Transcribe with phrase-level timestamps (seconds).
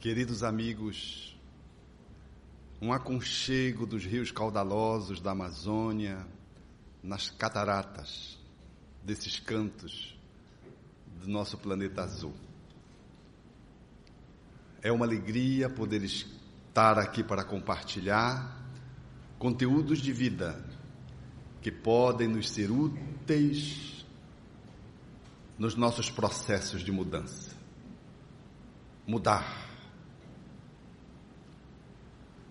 [0.00, 1.36] Queridos amigos,
[2.80, 6.24] um aconchego dos rios caudalosos da Amazônia,
[7.02, 8.38] nas cataratas
[9.02, 10.16] desses cantos
[11.20, 12.32] do nosso planeta azul.
[14.80, 18.56] É uma alegria poder estar aqui para compartilhar
[19.36, 20.64] conteúdos de vida
[21.60, 24.06] que podem nos ser úteis
[25.58, 27.50] nos nossos processos de mudança.
[29.04, 29.67] Mudar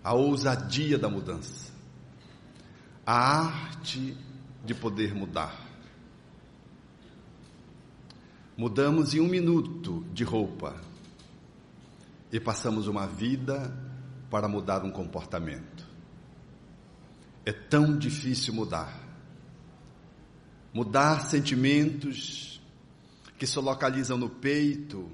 [0.02, 1.72] a ousadia da mudança,
[3.04, 4.16] a arte
[4.64, 5.66] de poder mudar.
[8.56, 10.80] Mudamos em um minuto de roupa
[12.32, 13.72] e passamos uma vida
[14.30, 15.86] para mudar um comportamento.
[17.44, 18.92] É tão difícil mudar.
[20.72, 22.60] Mudar sentimentos
[23.38, 25.10] que se localizam no peito,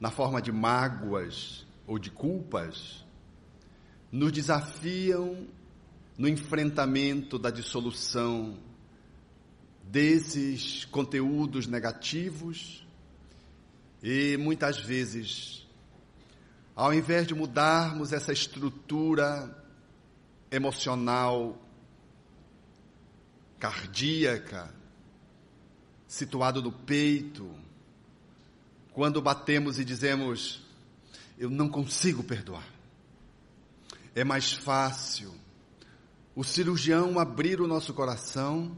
[0.00, 3.05] na forma de mágoas ou de culpas,
[4.16, 5.46] nos desafiam
[6.16, 8.56] no enfrentamento da dissolução
[9.82, 12.86] desses conteúdos negativos
[14.02, 15.68] e muitas vezes,
[16.74, 19.54] ao invés de mudarmos essa estrutura
[20.50, 21.60] emocional,
[23.58, 24.74] cardíaca,
[26.08, 27.50] situado no peito,
[28.94, 30.64] quando batemos e dizemos,
[31.36, 32.75] eu não consigo perdoar
[34.16, 35.30] é mais fácil
[36.34, 38.74] o cirurgião abrir o nosso coração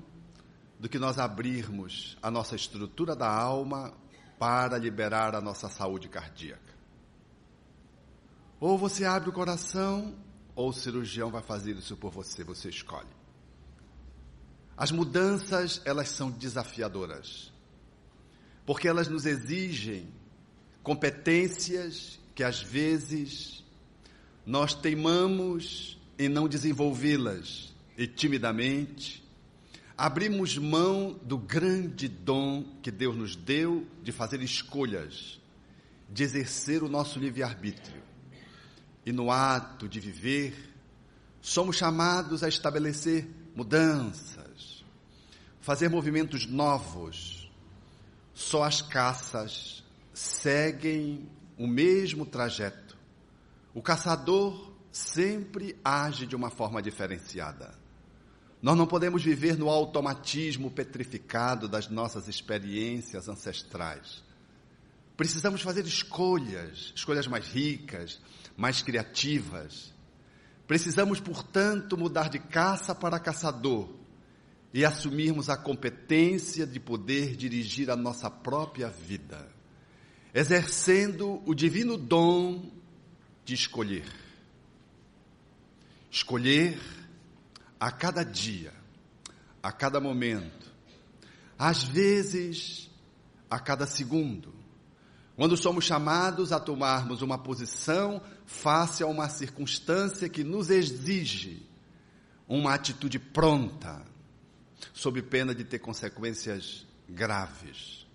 [0.80, 3.94] do que nós abrirmos a nossa estrutura da alma
[4.36, 6.74] para liberar a nossa saúde cardíaca.
[8.58, 10.12] Ou você abre o coração,
[10.56, 13.06] ou o cirurgião vai fazer isso por você, você escolhe.
[14.76, 17.52] As mudanças, elas são desafiadoras,
[18.66, 20.12] porque elas nos exigem
[20.82, 23.64] competências que às vezes
[24.48, 29.22] nós teimamos em não desenvolvê-las e timidamente
[29.94, 35.38] abrimos mão do grande dom que Deus nos deu de fazer escolhas,
[36.08, 38.02] de exercer o nosso livre-arbítrio.
[39.04, 40.54] E no ato de viver,
[41.42, 44.82] somos chamados a estabelecer mudanças,
[45.60, 47.52] fazer movimentos novos.
[48.32, 49.84] Só as caças
[50.14, 51.28] seguem
[51.58, 52.87] o mesmo trajeto
[53.78, 57.78] o caçador sempre age de uma forma diferenciada.
[58.60, 64.24] Nós não podemos viver no automatismo petrificado das nossas experiências ancestrais.
[65.16, 68.20] Precisamos fazer escolhas, escolhas mais ricas,
[68.56, 69.94] mais criativas.
[70.66, 73.90] Precisamos, portanto, mudar de caça para caçador
[74.74, 79.48] e assumirmos a competência de poder dirigir a nossa própria vida,
[80.34, 82.76] exercendo o divino dom
[83.48, 84.04] de escolher.
[86.10, 86.78] Escolher
[87.80, 88.74] a cada dia,
[89.62, 90.70] a cada momento,
[91.58, 92.90] às vezes
[93.48, 94.54] a cada segundo.
[95.34, 101.66] Quando somos chamados a tomarmos uma posição face a uma circunstância que nos exige
[102.46, 104.04] uma atitude pronta,
[104.92, 108.06] sob pena de ter consequências graves.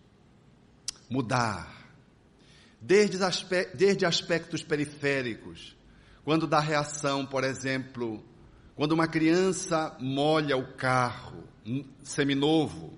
[1.10, 1.83] Mudar
[2.86, 5.76] desde, aspe desde aspectos periféricos,
[6.26, 8.24] quando dá reação, por exemplo,
[8.76, 11.44] quando uma criança molha o carro
[12.04, 12.94] seminovo,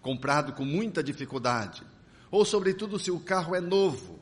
[0.00, 1.82] comprado com muita dificuldade,
[2.28, 4.18] ou sobretudo se o carro é novo,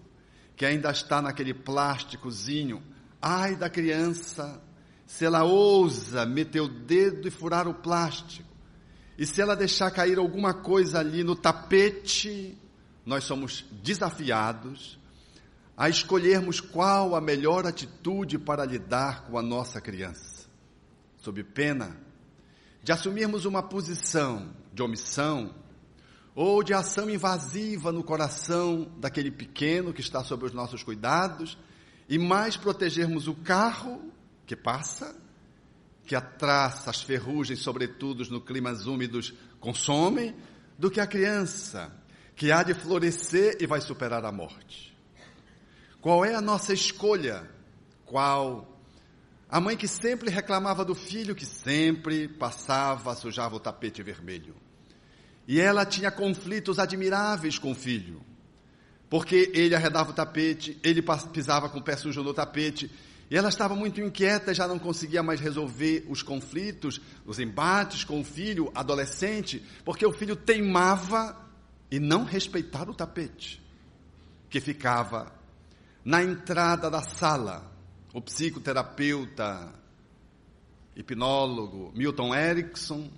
[0.55, 2.83] que ainda está naquele plásticozinho,
[3.21, 4.61] ai da criança,
[5.07, 8.49] se ela ousa meter o dedo e furar o plástico,
[9.17, 12.59] e se ela deixar cair alguma coisa ali no tapete,
[13.07, 14.98] nós somos desafiados
[15.79, 20.49] a escolhermos qual a melhor atitude para lidar com a nossa criança,
[21.19, 21.97] sob pena
[22.83, 25.55] de assumirmos uma posição de omissão
[26.35, 31.57] ou de ação invasiva no coração daquele pequeno que está sob os nossos cuidados
[32.09, 34.03] e mais protegermos o carro
[34.47, 35.15] que passa,
[36.05, 40.35] que a traça, as ferrugens, sobretudo no climas úmidos, consomem,
[40.77, 41.93] do que a criança
[42.35, 44.98] que há de florescer e vai superar a morte.
[46.01, 47.49] Qual é a nossa escolha?
[48.07, 48.79] Qual?
[49.49, 54.55] A mãe que sempre reclamava do filho que sempre passava, sujava o tapete vermelho.
[55.47, 58.21] E ela tinha conflitos admiráveis com o filho.
[59.11, 61.03] Porque ele arredava o tapete, ele
[61.33, 62.91] pisava com o pé sujo no tapete,
[63.31, 68.21] e ela estava muito inquieta, já não conseguia mais resolver os conflitos, os embates com
[68.21, 71.37] o filho adolescente, porque o filho teimava
[71.91, 73.63] em não respeitar o tapete,
[74.51, 75.38] que ficava
[76.09, 77.71] na entrada da sala,
[78.15, 79.71] o psicoterapeuta,
[80.97, 83.11] hipnólogo Milton Erickson,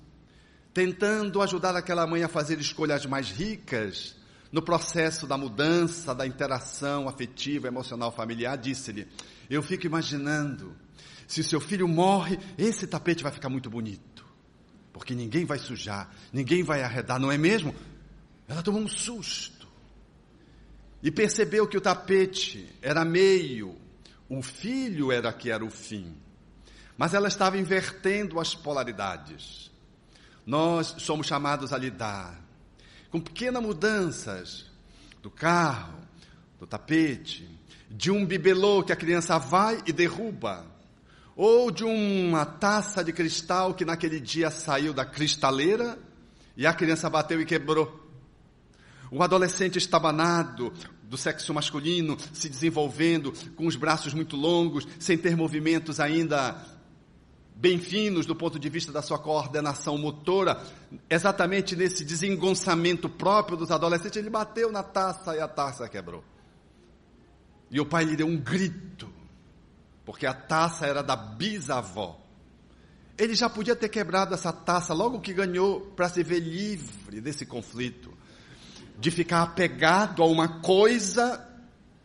[0.74, 4.16] tentando ajudar aquela mãe a fazer escolhas mais ricas
[4.50, 9.06] no processo da mudança, da interação afetiva, emocional, familiar, disse-lhe:
[9.48, 10.74] Eu fico imaginando,
[11.28, 14.26] se o seu filho morre, esse tapete vai ficar muito bonito,
[14.92, 17.72] porque ninguém vai sujar, ninguém vai arredar, não é mesmo?
[18.48, 19.59] Ela tomou um susto
[21.02, 23.76] e percebeu que o tapete era meio,
[24.28, 26.14] o filho era que era o fim.
[26.96, 29.70] Mas ela estava invertendo as polaridades.
[30.44, 32.40] Nós somos chamados a lidar
[33.10, 34.66] com pequenas mudanças
[35.22, 35.98] do carro,
[36.58, 37.48] do tapete,
[37.90, 40.64] de um bibelô que a criança vai e derruba,
[41.34, 45.98] ou de uma taça de cristal que naquele dia saiu da cristaleira
[46.56, 48.09] e a criança bateu e quebrou.
[49.10, 50.72] O adolescente estabanado,
[51.02, 56.64] do sexo masculino, se desenvolvendo, com os braços muito longos, sem ter movimentos ainda
[57.56, 60.62] bem finos do ponto de vista da sua coordenação motora,
[61.10, 66.24] exatamente nesse desengonçamento próprio dos adolescentes, ele bateu na taça e a taça quebrou.
[67.68, 69.12] E o pai lhe deu um grito,
[70.04, 72.18] porque a taça era da bisavó.
[73.18, 77.44] Ele já podia ter quebrado essa taça logo que ganhou para se ver livre desse
[77.44, 78.09] conflito
[79.00, 81.42] de ficar apegado a uma coisa,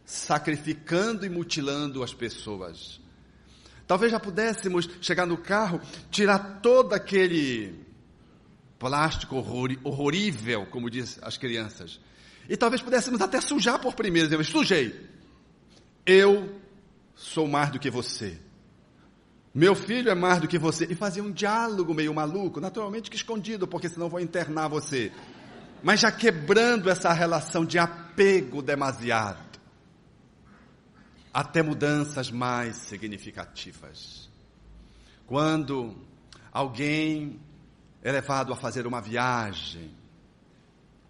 [0.05, 3.01] sacrificando e mutilando as pessoas.
[3.85, 7.85] Talvez já pudéssemos chegar no carro, tirar todo aquele
[8.79, 9.35] plástico
[9.83, 11.99] horrorível, como diz as crianças.
[12.47, 14.33] E talvez pudéssemos até sujar por primeiro.
[14.33, 15.09] Eu sujei.
[16.05, 16.61] Eu
[17.13, 18.39] sou mais do que você.
[19.53, 20.85] Meu filho é mais do que você.
[20.89, 25.11] E fazer um diálogo meio maluco, naturalmente que escondido, porque senão vou internar você
[25.85, 29.59] mas já quebrando essa relação de apego demasiado,
[31.31, 34.27] até mudanças mais significativas.
[35.27, 35.95] Quando
[36.51, 37.39] alguém
[38.01, 39.93] é levado a fazer uma viagem,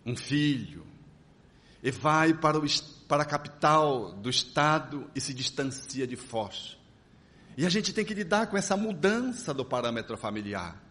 [0.06, 0.86] um filho,
[1.82, 2.66] e vai para, o,
[3.08, 6.78] para a capital do estado e se distancia de Foz.
[7.56, 10.85] E a gente tem que lidar com essa mudança do parâmetro familiar.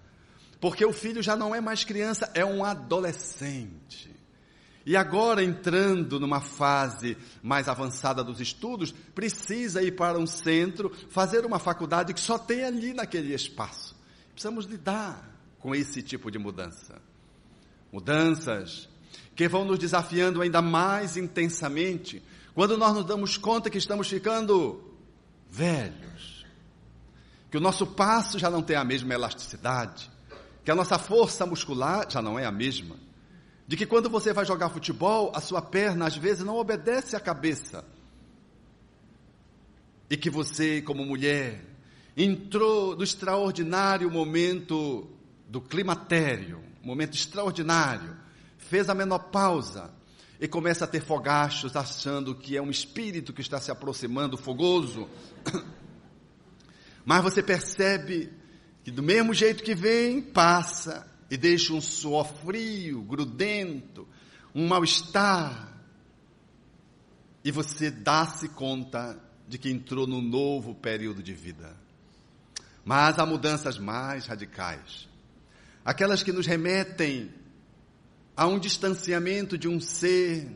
[0.60, 4.14] Porque o filho já não é mais criança, é um adolescente.
[4.86, 11.46] E agora, entrando numa fase mais avançada dos estudos, precisa ir para um centro, fazer
[11.46, 13.96] uma faculdade que só tem ali naquele espaço.
[14.32, 17.00] Precisamos lidar com esse tipo de mudança.
[17.90, 18.88] Mudanças
[19.34, 22.22] que vão nos desafiando ainda mais intensamente
[22.54, 24.84] quando nós nos damos conta que estamos ficando
[25.50, 26.44] velhos.
[27.50, 30.13] Que o nosso passo já não tem a mesma elasticidade
[30.64, 32.96] que a nossa força muscular já não é a mesma.
[33.66, 37.20] De que quando você vai jogar futebol, a sua perna às vezes não obedece à
[37.20, 37.84] cabeça.
[40.08, 41.64] E que você, como mulher,
[42.16, 45.08] entrou no extraordinário momento
[45.48, 48.16] do climatério, momento extraordinário,
[48.56, 49.90] fez a menopausa
[50.40, 55.08] e começa a ter fogachos, achando que é um espírito que está se aproximando, fogoso.
[57.04, 58.32] Mas você percebe
[58.84, 64.06] que do mesmo jeito que vem, passa e deixa um suor frio, grudento,
[64.54, 65.72] um mal-estar.
[67.42, 71.74] E você dá-se conta de que entrou num novo período de vida.
[72.84, 75.08] Mas há mudanças mais radicais.
[75.82, 77.32] Aquelas que nos remetem
[78.36, 80.50] a um distanciamento de um ser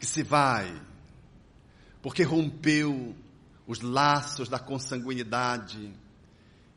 [0.00, 0.80] que se vai,
[2.02, 3.14] porque rompeu
[3.66, 5.92] os laços da consanguinidade,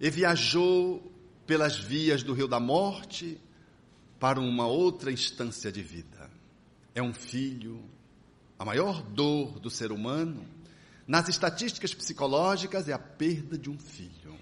[0.04, 1.02] e viajou
[1.48, 3.40] pelas vias do rio da morte
[4.20, 6.30] para uma outra instância de vida.
[6.94, 7.82] É um filho,
[8.60, 10.46] a maior dor do ser humano,
[11.08, 14.38] nas estatísticas psicológicas, é a perda de um filho.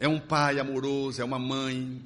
[0.00, 2.04] É um pai amoroso, é uma mãe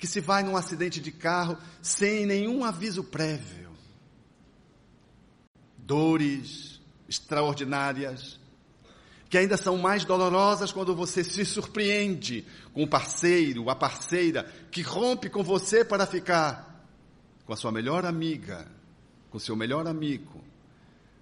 [0.00, 3.70] que se vai num acidente de carro sem nenhum aviso prévio.
[5.78, 8.40] Dores extraordinárias,
[9.32, 14.82] que ainda são mais dolorosas quando você se surpreende com o parceiro, a parceira, que
[14.82, 16.86] rompe com você para ficar
[17.46, 18.68] com a sua melhor amiga,
[19.30, 20.44] com o seu melhor amigo.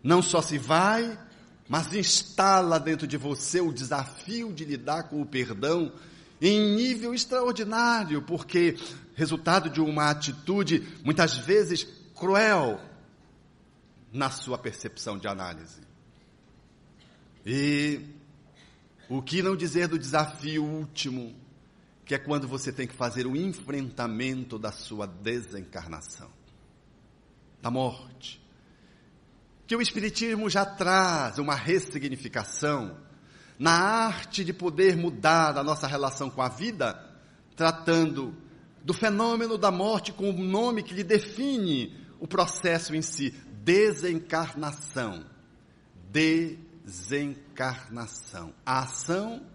[0.03, 1.17] Não só se vai,
[1.69, 5.93] mas instala dentro de você o desafio de lidar com o perdão
[6.43, 8.77] em nível extraordinário, porque
[9.15, 11.87] resultado de uma atitude muitas vezes
[12.17, 12.81] cruel
[14.13, 15.90] na sua percepção de análise.
[17.45, 18.01] E
[19.09, 21.35] o que não dizer do desafio último,
[22.05, 26.31] que é quando você tem que fazer o enfrentamento da sua desencarnação,
[27.63, 28.41] da morte,
[29.67, 32.97] que o Espiritismo já traz uma ressignificação
[33.59, 36.99] na arte de poder mudar a nossa relação com a vida,
[37.55, 38.35] tratando
[38.83, 45.25] do fenômeno da morte com o nome que lhe define o processo em si, desencarnação.
[46.91, 48.53] Desencarnação.
[48.67, 49.47] A ação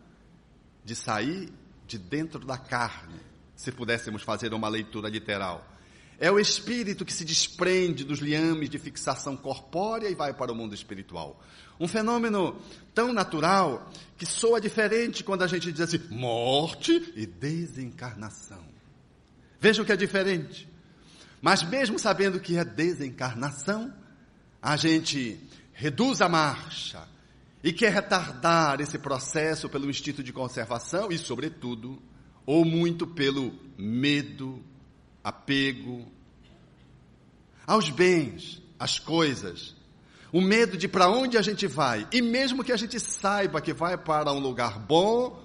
[0.86, 1.51] de sair
[1.86, 3.20] de dentro da carne,
[3.58, 5.70] se pudéssemos fazer uma leitura literal.
[6.18, 10.56] É o espírito que se desprende dos liames de fixação corpórea e vai para o
[10.56, 11.44] mundo espiritual.
[11.77, 12.58] Um fenômeno
[12.94, 18.63] tão natural que soa diferente quando a gente diz assim: morte e desencarnação.
[19.60, 20.70] Vejam que é diferente.
[21.42, 23.94] Mas mesmo sabendo que é desencarnação,
[24.62, 25.38] a gente
[25.74, 27.14] reduz a marcha
[27.65, 32.00] e quer retardar esse processo pelo instinto de conservação e, sobretudo,
[32.45, 34.63] ou muito pelo medo,
[35.24, 36.05] apego
[37.65, 39.75] aos bens, às coisas,
[40.31, 43.74] o medo de para onde a gente vai, e mesmo que a gente saiba que
[43.74, 45.43] vai para um lugar bom,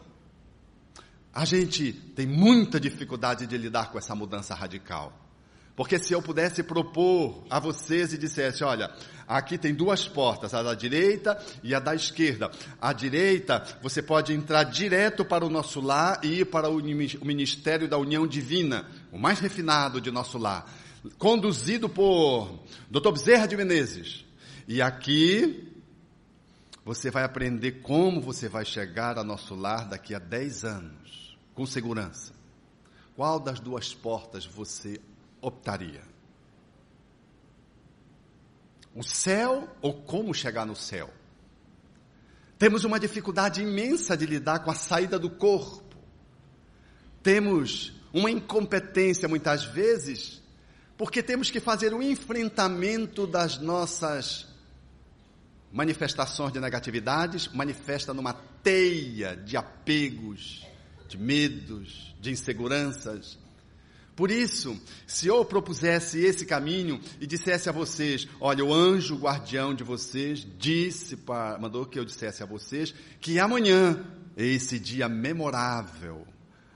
[1.32, 5.29] a gente tem muita dificuldade de lidar com essa mudança radical.
[5.76, 8.92] Porque se eu pudesse propor a vocês e dissesse, olha,
[9.26, 12.50] aqui tem duas portas, a da direita e a da esquerda.
[12.80, 17.88] A direita, você pode entrar direto para o nosso lar e ir para o ministério
[17.88, 20.70] da união divina, o mais refinado de nosso lar,
[21.18, 22.60] conduzido por
[22.90, 23.12] Dr.
[23.12, 24.26] Bezerra de Menezes.
[24.68, 25.68] E aqui
[26.84, 31.64] você vai aprender como você vai chegar ao nosso lar daqui a 10 anos, com
[31.64, 32.32] segurança.
[33.14, 35.00] Qual das duas portas você
[35.40, 36.02] optaria?
[38.94, 41.11] O céu ou como chegar no céu?
[42.59, 45.97] Temos uma dificuldade imensa de lidar com a saída do corpo.
[47.23, 50.42] Temos uma incompetência muitas vezes,
[50.99, 54.47] porque temos que fazer um enfrentamento das nossas
[55.73, 60.66] manifestações de negatividades, manifesta numa teia de apegos,
[61.09, 63.38] de medos, de inseguranças,
[64.17, 69.75] por isso, se eu propusesse esse caminho e dissesse a vocês, olha, o anjo guardião
[69.75, 74.05] de vocês disse para, mandou que eu dissesse a vocês que amanhã
[74.37, 76.26] é esse dia memorável,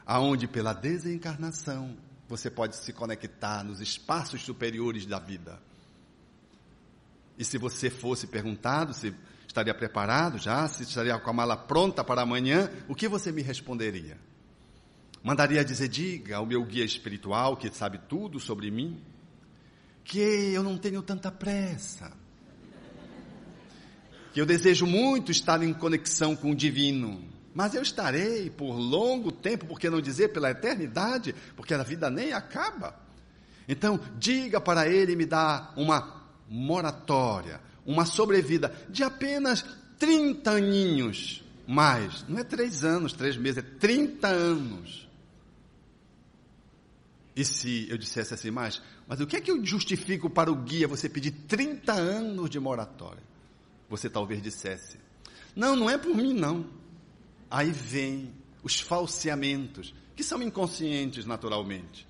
[0.07, 1.97] aonde pela desencarnação
[2.29, 5.61] você pode se conectar nos espaços superiores da vida.
[7.39, 9.15] E se você fosse perguntado se
[9.47, 13.43] estaria preparado já, se estaria com a mala pronta para amanhã, o que você me
[13.43, 14.19] responderia?
[15.25, 19.03] Mandaria dizer: diga ao meu guia espiritual, que sabe tudo sobre mim,
[20.05, 22.13] que eu não tenho tanta pressa,
[24.35, 29.33] que eu desejo muito estar em conexão com o divino, mas eu estarei por longo
[29.33, 33.03] tempo, por que não dizer pela eternidade, porque a vida nem acaba.
[33.67, 39.65] Então, diga para ele me dar uma moratória, uma sobrevida de apenas
[39.99, 42.27] 30 aninhos mais.
[42.29, 45.04] Não é três anos, três meses, é 30 anos.
[47.37, 50.55] E se eu dissesse assim, mas, mas o que é que eu justifico para o
[50.55, 53.23] guia você pedir 30 anos de moratória?
[53.89, 54.99] Você talvez dissesse,
[55.55, 56.67] não, não é por mim não.
[57.51, 62.07] Aí vem os falseamentos, que são inconscientes naturalmente.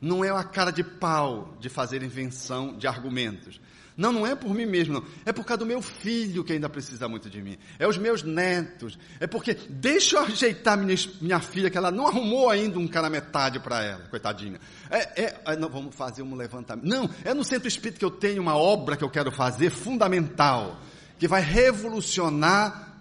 [0.00, 3.60] Não é a cara de pau de fazer invenção de argumentos.
[3.96, 5.04] Não, não é por mim mesmo, não.
[5.24, 7.58] É por causa do meu filho que ainda precisa muito de mim.
[7.78, 8.98] É os meus netos.
[9.20, 13.10] É porque deixa eu ajeitar minha, minha filha, que ela não arrumou ainda um cara
[13.10, 14.58] metade para ela, coitadinha.
[14.90, 16.86] É, é, é, não, vamos fazer um levantamento.
[16.86, 20.80] Não, é no centro espírita que eu tenho uma obra que eu quero fazer fundamental,
[21.18, 22.96] que vai revolucionar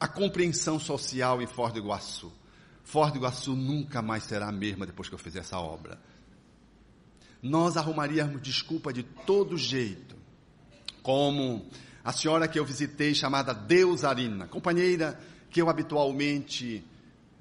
[0.00, 2.32] a compreensão social em Foz do Iguaçu.
[2.82, 5.98] Foz do Iguaçu nunca mais será a mesma depois que eu fizer essa obra
[7.42, 10.14] nós arrumaríamos desculpa de todo jeito.
[11.02, 11.66] Como
[12.04, 15.18] a senhora que eu visitei, chamada Deusarina, companheira
[15.50, 16.84] que eu habitualmente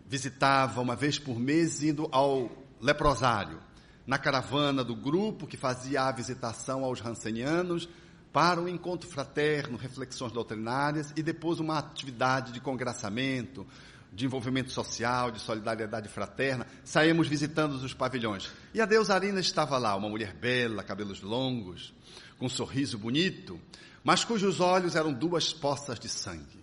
[0.08, 3.60] visitava uma vez por mês, indo ao leprosário,
[4.06, 7.88] na caravana do grupo que fazia a visitação aos rancenianos,
[8.34, 13.68] para um encontro fraterno, reflexões doutrinárias e depois uma atividade de congraçamento,
[14.12, 18.52] de envolvimento social, de solidariedade fraterna, saímos visitando os pavilhões.
[18.74, 21.94] E a Deusarina estava lá, uma mulher bela, cabelos longos,
[22.38, 23.60] com um sorriso bonito,
[24.04, 26.60] mas cujos olhos eram duas poças de sangue.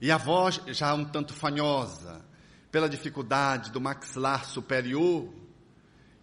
[0.00, 2.24] E a voz já um tanto fanhosa,
[2.72, 5.32] pela dificuldade do maxilar superior,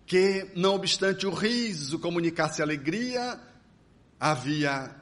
[0.05, 3.39] que, não obstante o riso comunicasse alegria,
[4.19, 4.93] havia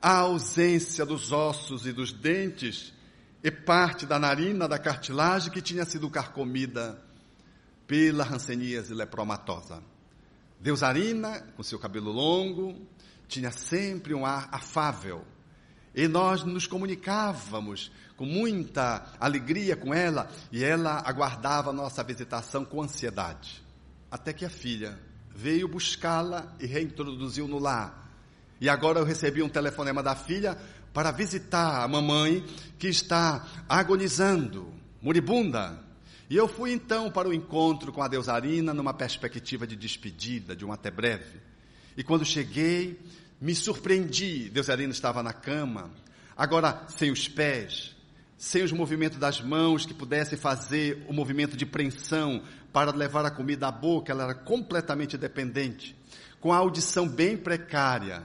[0.00, 2.92] a ausência dos ossos e dos dentes
[3.42, 7.00] e parte da narina da cartilagem que tinha sido carcomida
[7.86, 9.82] pela ranceníase lepromatosa.
[10.60, 12.74] Deusarina, com seu cabelo longo,
[13.28, 15.24] tinha sempre um ar afável.
[15.94, 22.82] E nós nos comunicávamos com muita alegria com ela e ela aguardava nossa visitação com
[22.82, 23.64] ansiedade.
[24.10, 24.98] Até que a filha
[25.34, 28.08] veio buscá-la e reintroduziu no lar.
[28.60, 30.58] E agora eu recebi um telefonema da filha
[30.92, 32.44] para visitar a mamãe
[32.78, 35.78] que está agonizando, moribunda.
[36.30, 40.64] E eu fui então para o encontro com a Deusarina numa perspectiva de despedida, de
[40.64, 41.40] um até breve.
[41.96, 43.00] E quando cheguei,
[43.40, 44.50] me surpreendi.
[44.50, 45.90] Deusarina estava na cama,
[46.36, 47.96] agora sem os pés,
[48.36, 52.42] sem os movimentos das mãos que pudesse fazer o movimento de preensão
[52.72, 55.96] para levar a comida à boca, ela era completamente dependente,
[56.40, 58.22] com a audição bem precária,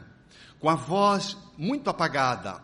[0.64, 2.64] com a voz muito apagada.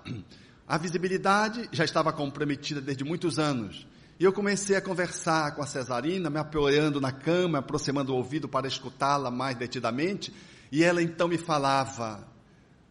[0.65, 3.85] A visibilidade já estava comprometida desde muitos anos.
[4.17, 8.47] E eu comecei a conversar com a Cesarina, me apoiando na cama, aproximando o ouvido
[8.47, 10.33] para escutá-la mais detidamente,
[10.71, 12.25] e ela então me falava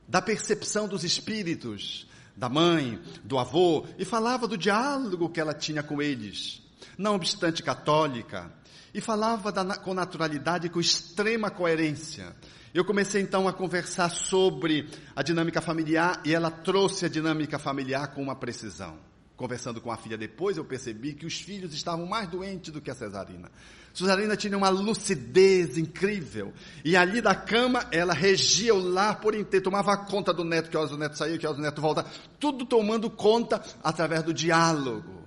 [0.06, 5.82] da percepção dos espíritos, da mãe, do avô, e falava do diálogo que ela tinha
[5.82, 6.60] com eles,
[6.98, 8.52] não obstante católica,
[8.92, 12.35] e falava da, com naturalidade, com extrema coerência.
[12.75, 18.09] Eu comecei então a conversar sobre a dinâmica familiar e ela trouxe a dinâmica familiar
[18.09, 18.99] com uma precisão.
[19.37, 22.90] Conversando com a filha depois, eu percebi que os filhos estavam mais doentes do que
[22.90, 23.49] a Cesarina.
[23.95, 26.52] Cesarina tinha uma lucidez incrível.
[26.85, 30.76] E ali da cama, ela regia o lar por inteiro, tomava conta do neto, que
[30.76, 32.04] horas o neto saiu, que horas o neto volta,
[32.40, 35.23] tudo tomando conta através do diálogo.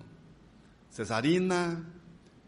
[0.89, 1.82] Cesarina,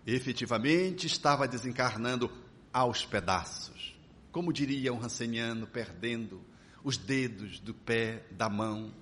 [0.05, 2.31] efetivamente, estava desencarnando
[2.71, 3.95] aos pedaços.
[4.31, 6.41] Como diria um ranceniano, perdendo
[6.83, 8.93] os dedos do pé, da mão.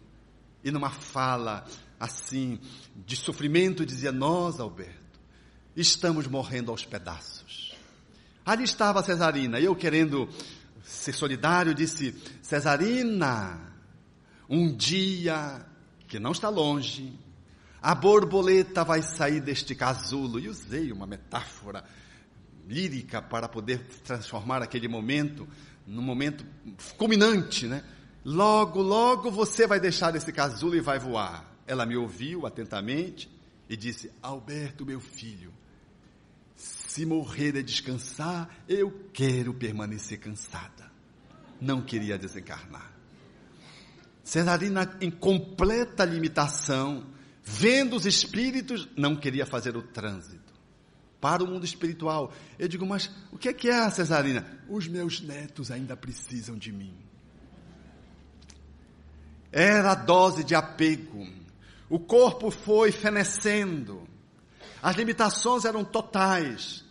[0.63, 1.65] E numa fala
[2.00, 2.60] assim,
[2.96, 5.20] de sofrimento, dizia: Nós, Alberto,
[5.75, 7.75] estamos morrendo aos pedaços.
[8.46, 10.29] Ali estava Cesarina, eu querendo
[10.84, 13.74] ser solidário, disse: Cesarina,
[14.50, 15.65] um dia
[16.08, 17.17] que não está longe,
[17.81, 20.39] a borboleta vai sair deste casulo.
[20.39, 21.83] E usei uma metáfora
[22.67, 25.48] lírica para poder transformar aquele momento
[25.87, 26.46] num momento
[26.98, 27.83] culminante, né?
[28.24, 31.51] Logo, logo você vai deixar esse casulo e vai voar.
[31.65, 33.29] Ela me ouviu atentamente
[33.67, 35.51] e disse: Alberto, meu filho,
[36.55, 40.91] se morrer é descansar, eu quero permanecer cansada.
[41.59, 42.91] Não queria desencarnar.
[44.24, 47.05] Cesarina, em completa limitação,
[47.44, 50.51] vendo os espíritos, não queria fazer o trânsito
[51.22, 52.34] para o mundo espiritual.
[52.58, 54.46] Eu digo, mas o que é que é, Cesarina?
[54.68, 56.96] Os meus netos ainda precisam de mim.
[59.51, 61.27] Era a dose de apego.
[61.88, 64.08] O corpo foi fenecendo.
[64.82, 66.84] As limitações eram totais.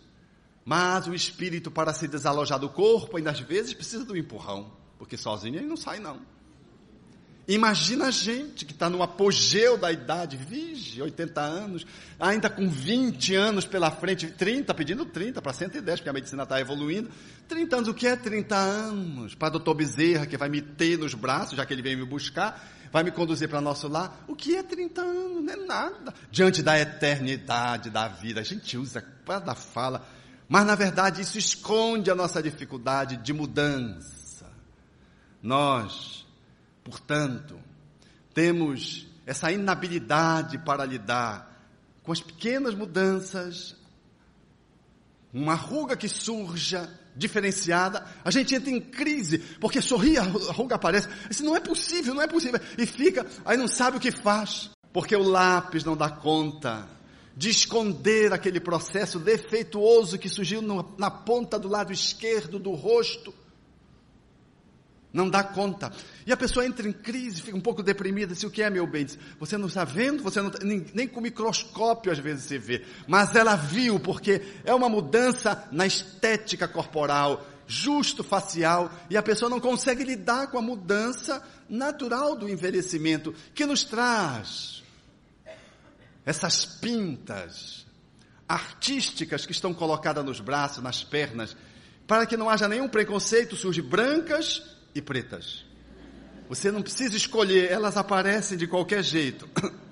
[0.63, 5.17] Mas o espírito, para se desalojar do corpo, ainda às vezes precisa do empurrão, porque
[5.17, 6.21] sozinho ele não sai, não.
[7.47, 11.85] Imagina a gente que está no apogeu da idade, vige, 80 anos,
[12.19, 16.61] ainda com 20 anos pela frente, 30, pedindo 30 para 110, porque a medicina está
[16.61, 17.09] evoluindo.
[17.47, 19.35] 30 anos, o que é 30 anos?
[19.35, 22.63] Para doutor Bezerra, que vai me ter nos braços, já que ele veio me buscar,
[22.91, 24.23] vai me conduzir para nosso lar.
[24.27, 25.43] O que é 30 anos?
[25.43, 26.13] Não é nada.
[26.29, 30.05] Diante da eternidade da vida, a gente usa cada fala,
[30.47, 34.45] mas na verdade isso esconde a nossa dificuldade de mudança.
[35.41, 36.20] Nós,
[36.83, 37.59] portanto,
[38.33, 41.51] temos essa inabilidade para lidar
[42.03, 43.75] com as pequenas mudanças,
[45.33, 51.07] uma ruga que surja, diferenciada, a gente entra em crise, porque sorri, a ruga aparece,
[51.29, 54.69] isso não é possível, não é possível, e fica, aí não sabe o que faz,
[54.93, 56.87] porque o lápis não dá conta
[57.35, 63.33] de esconder aquele processo defeituoso que surgiu no, na ponta do lado esquerdo do rosto,
[65.13, 65.91] não dá conta.
[66.25, 68.87] E a pessoa entra em crise, fica um pouco deprimida, se o que é meu
[68.87, 69.05] bem?
[69.05, 72.57] Diz, você não está vendo, você não tá, nem, nem, com microscópio às vezes você
[72.57, 72.85] vê.
[73.07, 79.49] Mas ela viu, porque é uma mudança na estética corporal, justo facial, e a pessoa
[79.49, 84.81] não consegue lidar com a mudança natural do envelhecimento, que nos traz
[86.25, 87.85] essas pintas
[88.47, 91.55] artísticas que estão colocadas nos braços, nas pernas,
[92.05, 95.65] para que não haja nenhum preconceito, surge brancas e pretas.
[96.49, 99.49] Você não precisa escolher, elas aparecem de qualquer jeito.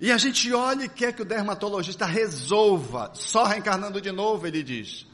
[0.00, 4.62] E a gente olha e quer que o dermatologista resolva, só reencarnando de novo, ele
[4.62, 5.06] diz.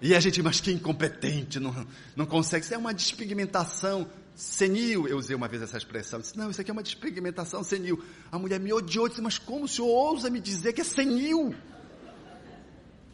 [0.00, 2.64] E a gente, mas que incompetente, não, não consegue.
[2.64, 5.06] Isso é uma despigmentação senil.
[5.06, 6.18] Eu usei uma vez essa expressão.
[6.18, 8.02] Disse, não, isso aqui é uma despigmentação senil.
[8.32, 11.54] A mulher me odiou, disse, mas como o senhor ousa me dizer que é senil?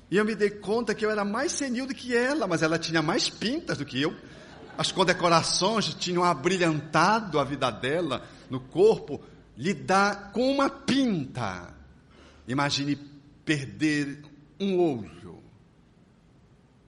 [0.08, 2.78] E eu me dei conta que eu era mais senil do que ela, mas ela
[2.78, 4.14] tinha mais pintas do que eu.
[4.76, 9.20] As condecorações tinham abrilhantado a vida dela no corpo,
[9.56, 11.74] lhe dá com uma pinta.
[12.46, 12.96] Imagine
[13.44, 14.22] perder
[14.60, 15.42] um olho,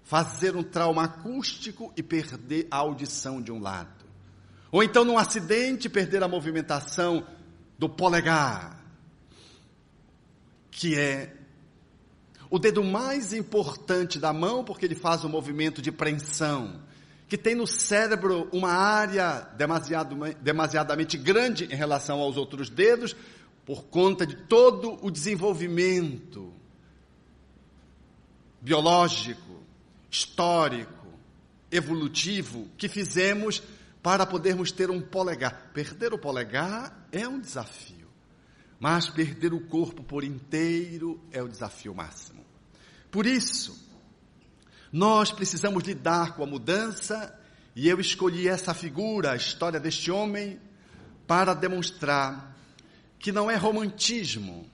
[0.02, 4.04] fazer um trauma acústico e perder a audição de um lado.
[4.70, 7.26] Ou então, num acidente, perder a movimentação
[7.78, 8.84] do polegar,
[10.70, 11.34] que é
[12.50, 16.80] o dedo mais importante da mão, porque ele faz o movimento de preensão,
[17.28, 23.14] que tem no cérebro uma área demasiado, demasiadamente grande em relação aos outros dedos,
[23.66, 26.54] por conta de todo o desenvolvimento
[28.62, 29.62] biológico,
[30.10, 31.06] histórico,
[31.70, 33.62] evolutivo que fizemos
[34.02, 35.70] para podermos ter um polegar.
[35.74, 38.08] Perder o polegar é um desafio,
[38.80, 42.42] mas perder o corpo por inteiro é o desafio máximo.
[43.10, 43.87] Por isso,
[44.92, 47.38] nós precisamos lidar com a mudança
[47.74, 50.58] e eu escolhi essa figura, a história deste homem,
[51.26, 52.56] para demonstrar
[53.18, 54.68] que não é romantismo.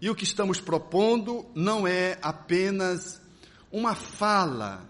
[0.00, 3.20] E o que estamos propondo não é apenas
[3.72, 4.86] uma fala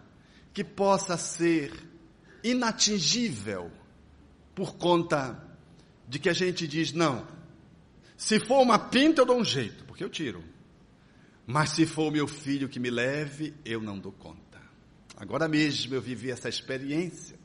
[0.52, 1.72] que possa ser
[2.42, 3.70] inatingível
[4.54, 5.42] por conta
[6.08, 7.26] de que a gente diz, não,
[8.16, 10.42] se for uma pinta eu dou um jeito, porque eu tiro.
[11.46, 14.45] Mas se for meu filho que me leve, eu não dou conta.
[15.16, 17.38] Agora mesmo eu vivi essa experiência.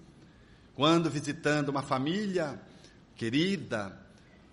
[0.76, 2.60] Quando visitando uma família
[3.16, 3.98] querida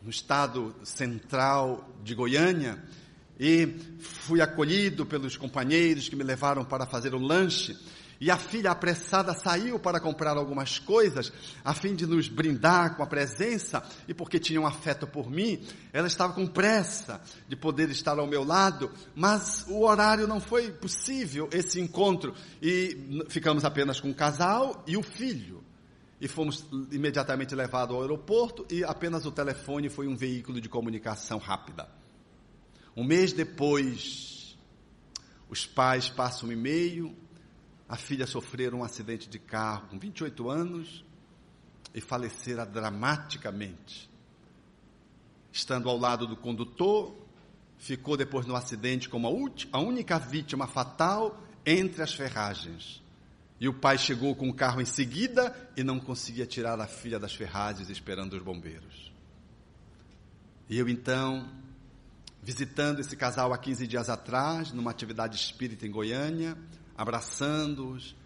[0.03, 2.81] no estado central de Goiânia,
[3.39, 3.67] e
[4.01, 7.77] fui acolhido pelos companheiros que me levaram para fazer um lanche.
[8.21, 11.33] E a filha apressada saiu para comprar algumas coisas,
[11.65, 15.65] a fim de nos brindar com a presença, e porque tinha um afeto por mim,
[15.93, 20.73] ela estava com pressa de poder estar ao meu lado, mas o horário não foi
[20.73, 25.63] possível, esse encontro, e ficamos apenas com o casal e o filho.
[26.21, 31.39] E fomos imediatamente levados ao aeroporto, e apenas o telefone foi um veículo de comunicação
[31.39, 31.89] rápida.
[32.97, 34.59] Um mês depois,
[35.49, 37.17] os pais passam um e-mail,
[37.89, 41.05] a filha sofreu um acidente de carro com 28 anos
[41.95, 44.11] e falecera dramaticamente.
[45.51, 47.15] Estando ao lado do condutor,
[47.79, 49.27] ficou depois no acidente como
[49.73, 53.03] a única vítima fatal entre as ferragens.
[53.59, 57.19] E o pai chegou com o carro em seguida e não conseguia tirar a filha
[57.19, 59.11] das ferragens esperando os bombeiros.
[60.69, 61.49] E eu então
[62.43, 66.57] visitando esse casal há 15 dias atrás, numa atividade espírita em Goiânia,
[66.99, 68.17] abraçando-os.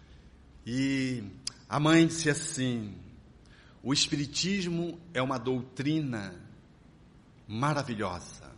[0.65, 1.23] E
[1.69, 2.95] a mãe disse assim:
[3.83, 6.33] o Espiritismo é uma doutrina
[7.47, 8.51] maravilhosa.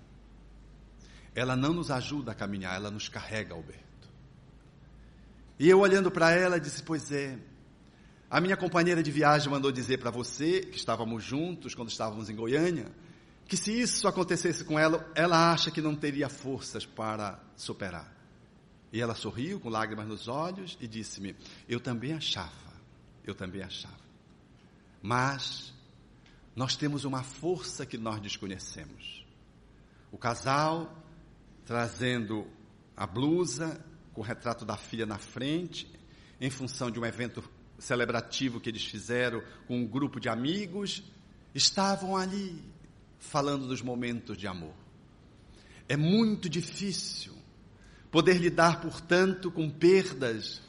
[1.35, 3.83] Ela não nos ajuda a caminhar, ela nos carrega, Alberto.
[5.59, 7.37] E eu olhando para ela disse: Pois é.
[8.29, 12.35] A minha companheira de viagem mandou dizer para você, que estávamos juntos quando estávamos em
[12.35, 12.91] Goiânia,
[13.47, 18.14] que se isso acontecesse com ela, ela acha que não teria forças para superar.
[18.91, 21.35] E ela sorriu com lágrimas nos olhos e disse-me:
[21.67, 22.73] Eu também achava,
[23.23, 24.05] eu também achava.
[25.01, 25.73] Mas
[26.55, 29.25] nós temos uma força que nós desconhecemos.
[30.11, 31.03] O casal
[31.65, 32.47] trazendo
[32.95, 35.91] a blusa com o retrato da filha na frente,
[36.39, 37.43] em função de um evento
[37.77, 41.03] celebrativo que eles fizeram com um grupo de amigos,
[41.53, 42.63] estavam ali
[43.19, 44.73] falando dos momentos de amor.
[45.89, 47.34] É muito difícil
[48.15, 50.61] poder lidar, portanto, com perdas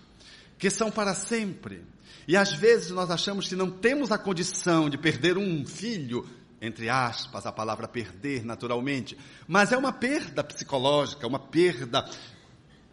[0.58, 1.84] que são para sempre.
[2.26, 6.28] E às vezes nós achamos que não temos a condição de perder um filho,
[6.60, 12.04] entre aspas, a palavra perder naturalmente, mas é uma perda psicológica, uma perda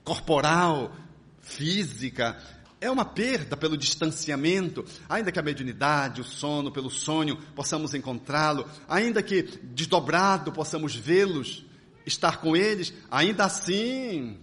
[0.04, 0.96] corporal,
[1.42, 2.38] física,
[2.80, 8.70] é uma perda pelo distanciamento, ainda que a mediunidade, o sono, pelo sonho, possamos encontrá-lo,
[8.88, 11.66] ainda que desdobrado possamos vê-los,
[12.06, 14.43] estar com eles, ainda assim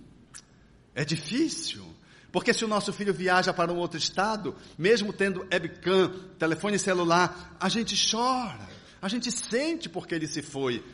[0.95, 1.85] é difícil.
[2.33, 7.57] Porque se o nosso filho viaja para um outro estado, mesmo tendo webcam, telefone celular,
[7.59, 8.69] a gente chora,
[9.03, 10.85] a gente sente porque ele se foi.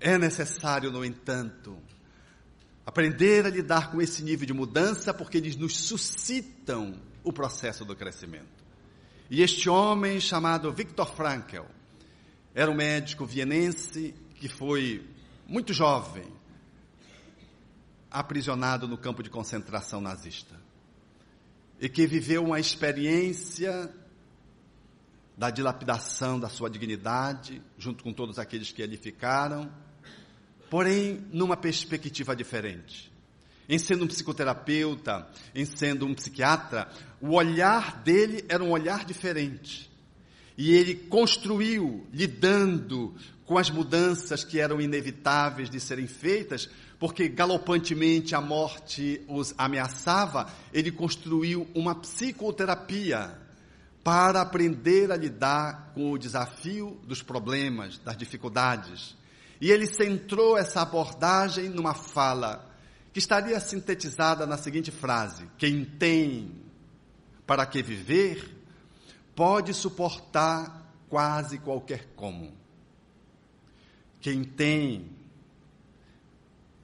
[0.00, 1.76] É necessário, no entanto,
[2.90, 7.94] Aprender a lidar com esse nível de mudança, porque eles nos suscitam o processo do
[7.94, 8.64] crescimento.
[9.30, 11.66] E este homem chamado Viktor Frankl
[12.52, 15.06] era um médico vienense que foi
[15.46, 16.24] muito jovem,
[18.10, 20.54] aprisionado no campo de concentração nazista.
[21.80, 23.90] E que viveu uma experiência
[25.36, 29.72] da dilapidação da sua dignidade, junto com todos aqueles que ali ficaram,
[30.68, 33.10] porém numa perspectiva diferente.
[33.68, 39.89] em sendo um psicoterapeuta, em sendo um psiquiatra, o olhar dele era um olhar diferente.
[40.60, 43.14] E ele construiu, lidando
[43.46, 46.68] com as mudanças que eram inevitáveis de serem feitas,
[46.98, 53.38] porque galopantemente a morte os ameaçava, ele construiu uma psicoterapia
[54.04, 59.16] para aprender a lidar com o desafio dos problemas, das dificuldades.
[59.62, 62.70] E ele centrou essa abordagem numa fala
[63.14, 66.52] que estaria sintetizada na seguinte frase: Quem tem
[67.46, 68.59] para que viver,
[69.34, 72.52] pode suportar quase qualquer como.
[74.20, 75.20] Quem tem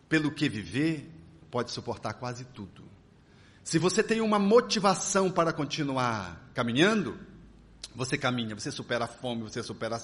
[0.09, 1.11] pelo que viver,
[1.50, 2.85] pode suportar quase tudo.
[3.64, 7.18] Se você tem uma motivação para continuar caminhando,
[7.94, 10.00] você caminha, você supera a fome, você supera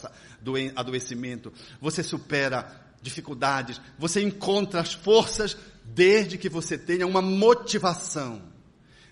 [0.74, 8.42] adoecimento, você supera dificuldades, você encontra as forças desde que você tenha uma motivação,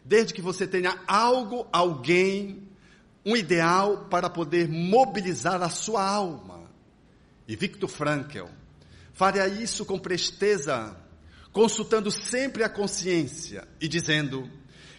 [0.04, 2.68] desde que você tenha algo, alguém,
[3.24, 6.70] um ideal para poder mobilizar a sua alma.
[7.46, 8.46] E Victor Frankl
[9.12, 10.96] faria isso com presteza,
[11.52, 14.48] consultando sempre a consciência e dizendo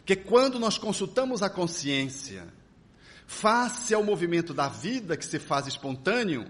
[0.06, 2.48] que quando nós consultamos a consciência,
[3.26, 6.46] face ao movimento da vida que se faz espontâneo,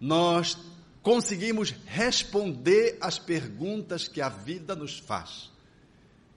[0.00, 0.56] nós
[1.02, 5.50] conseguimos responder às perguntas que a vida nos faz.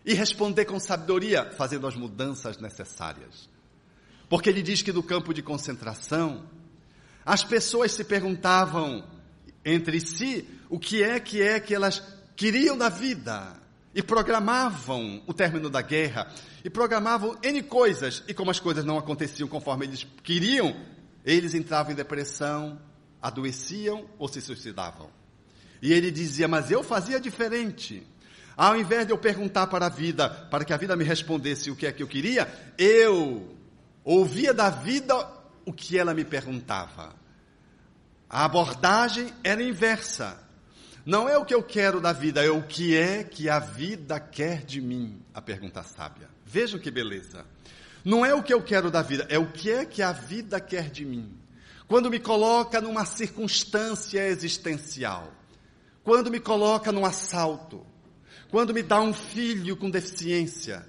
[0.06, 3.53] E responder com sabedoria, fazendo as mudanças necessárias.
[4.34, 6.44] Porque ele diz que no campo de concentração,
[7.24, 9.08] as pessoas se perguntavam
[9.64, 12.02] entre si o que é que é que elas
[12.36, 13.56] queriam da vida
[13.94, 16.34] e programavam o término da guerra
[16.66, 20.76] e programavam N coisas e como as coisas não aconteciam conforme eles queriam,
[21.24, 22.82] eles entravam em depressão,
[23.22, 25.12] adoeciam ou se suicidavam.
[25.80, 28.02] E ele dizia: Mas eu fazia diferente.
[28.58, 31.76] Ao invés de eu perguntar para a vida, para que a vida me respondesse o
[31.76, 33.62] que é que eu queria, eu
[34.04, 35.16] ouvia da vida
[35.66, 37.16] o que ela me perguntava.
[38.30, 40.38] A abordagem era inversa.
[41.06, 44.20] Não é o que eu quero da vida, é o que é que a vida
[44.20, 46.30] quer de mim, a pergunta sábia.
[46.46, 47.46] Vejam que beleza.
[48.06, 50.60] Não é o que eu quero da vida, é o que é que a vida
[50.60, 51.44] quer de mim
[51.88, 55.32] quando me coloca numa circunstância existencial,
[56.04, 57.86] quando me coloca num assalto,
[58.50, 60.86] quando me dá um filho com deficiência,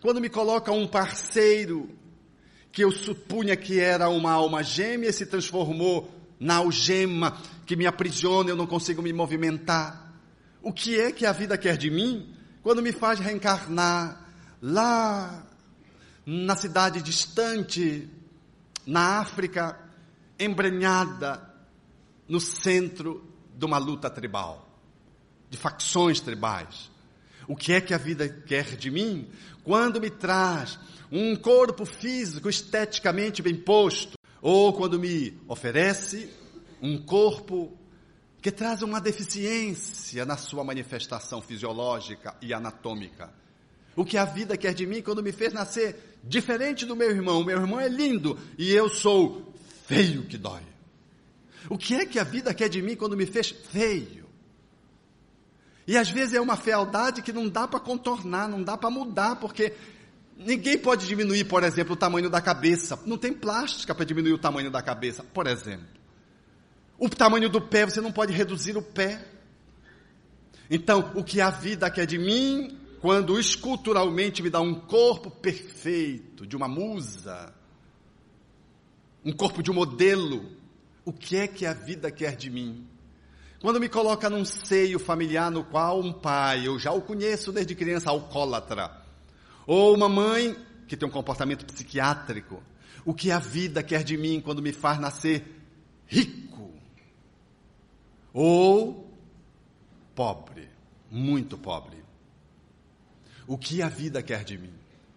[0.00, 1.90] quando me coloca um parceiro
[2.72, 8.50] que eu supunha que era uma alma gêmea se transformou na algema que me aprisiona,
[8.50, 10.14] eu não consigo me movimentar.
[10.62, 14.24] O que é que a vida quer de mim quando me faz reencarnar
[14.60, 15.46] lá
[16.24, 18.08] na cidade distante,
[18.86, 19.78] na África,
[20.38, 21.42] embrenhada
[22.28, 23.26] no centro
[23.56, 24.68] de uma luta tribal,
[25.48, 26.90] de facções tribais.
[27.46, 29.28] O que é que a vida quer de mim?
[29.64, 30.78] Quando me traz
[31.10, 36.30] um corpo físico esteticamente bem posto, ou quando me oferece
[36.80, 37.76] um corpo
[38.40, 43.32] que traz uma deficiência na sua manifestação fisiológica e anatômica.
[43.96, 47.40] O que a vida quer de mim quando me fez nascer diferente do meu irmão.
[47.40, 49.52] O meu irmão é lindo e eu sou
[49.86, 50.62] feio que dói.
[51.68, 54.26] O que é que a vida quer de mim quando me fez feio?
[55.86, 59.36] E às vezes é uma fealdade que não dá para contornar, não dá para mudar,
[59.36, 59.72] porque
[60.38, 62.98] ninguém pode diminuir, por exemplo, o tamanho da cabeça.
[63.04, 65.86] Não tem plástica para diminuir o tamanho da cabeça, por exemplo.
[66.98, 69.24] O tamanho do pé, você não pode reduzir o pé.
[70.70, 76.46] Então, o que a vida quer de mim, quando esculturalmente me dá um corpo perfeito,
[76.46, 77.52] de uma musa,
[79.24, 80.56] um corpo de um modelo.
[81.04, 82.86] O que é que a vida quer de mim?
[83.60, 87.74] Quando me coloca num seio familiar no qual um pai, eu já o conheço desde
[87.74, 88.97] criança, alcoólatra,
[89.68, 90.56] ou uma mãe
[90.88, 92.62] que tem um comportamento psiquiátrico,
[93.04, 95.44] o que a vida quer de mim quando me faz nascer
[96.06, 96.72] rico?
[98.32, 99.12] Ou
[100.14, 100.70] pobre,
[101.10, 101.98] muito pobre?
[103.46, 104.72] O que a vida quer de mim?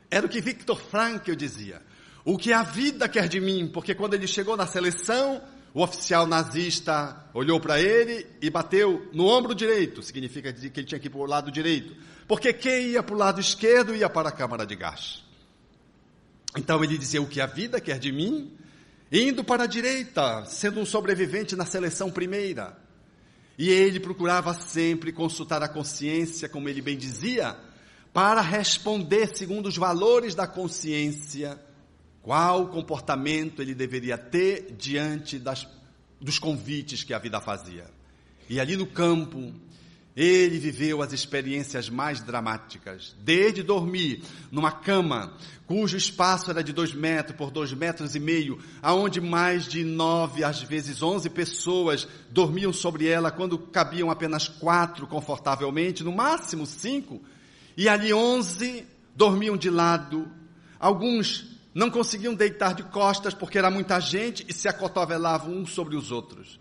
[0.09, 1.81] Era o que Victor Frankl dizia.
[2.25, 3.69] O que a vida quer de mim?
[3.73, 5.41] Porque quando ele chegou na seleção,
[5.73, 10.03] o oficial nazista olhou para ele e bateu no ombro direito.
[10.03, 11.95] Significa que ele tinha que ir para o lado direito.
[12.27, 15.23] Porque quem ia para o lado esquerdo ia para a câmara de gás.
[16.57, 18.51] Então ele dizia: O que a vida quer de mim?
[19.09, 22.77] Indo para a direita, sendo um sobrevivente na seleção primeira.
[23.57, 27.55] E ele procurava sempre consultar a consciência, como ele bem dizia,
[28.13, 31.59] para responder segundo os valores da consciência
[32.21, 35.67] qual comportamento ele deveria ter diante das,
[36.19, 37.89] dos convites que a vida fazia?
[38.49, 39.53] E ali no campo,
[40.15, 45.33] Ele viveu as experiências mais dramáticas, desde dormir numa cama
[45.65, 50.43] cujo espaço era de dois metros por dois metros e meio, aonde mais de nove,
[50.43, 57.21] às vezes onze pessoas dormiam sobre ela, quando cabiam apenas quatro confortavelmente, no máximo cinco,
[57.77, 60.29] e ali onze dormiam de lado.
[60.77, 65.95] Alguns não conseguiam deitar de costas porque era muita gente e se acotovelavam uns sobre
[65.95, 66.59] os outros.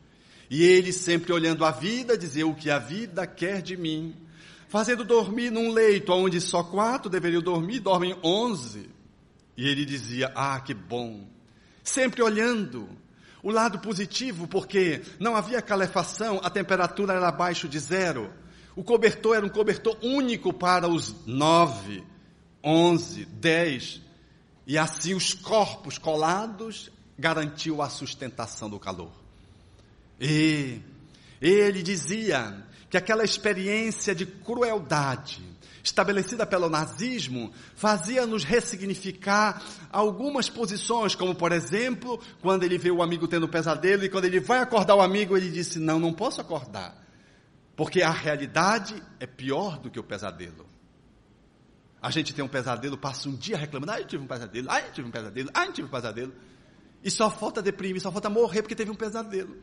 [0.49, 4.17] E ele sempre olhando a vida, dizia o que a vida quer de mim.
[4.69, 8.89] Fazendo dormir num leito onde só quatro deveriam dormir, dormem onze.
[9.57, 11.29] E ele dizia, ah, que bom.
[11.83, 12.89] Sempre olhando
[13.43, 18.33] o lado positivo, porque não havia calefação, a temperatura era abaixo de zero.
[18.77, 22.05] O cobertor era um cobertor único para os nove,
[22.63, 24.01] onze, dez.
[24.71, 29.11] E assim os corpos colados garantiu a sustentação do calor.
[30.21, 30.81] E
[31.43, 35.43] ele dizia que aquela experiência de crueldade
[35.83, 43.27] estabelecida pelo nazismo fazia-nos ressignificar algumas posições, como por exemplo, quando ele vê o amigo
[43.27, 46.41] tendo um pesadelo e quando ele vai acordar o amigo, ele disse: Não, não posso
[46.41, 46.97] acordar,
[47.75, 50.70] porque a realidade é pior do que o pesadelo.
[52.03, 54.81] A gente tem um pesadelo, passa um dia reclamando: Ah, eu tive um pesadelo, ah,
[54.81, 56.33] eu tive um pesadelo, ah, eu tive um pesadelo.
[57.03, 59.57] E só falta deprimir, só falta morrer porque teve um pesadelo.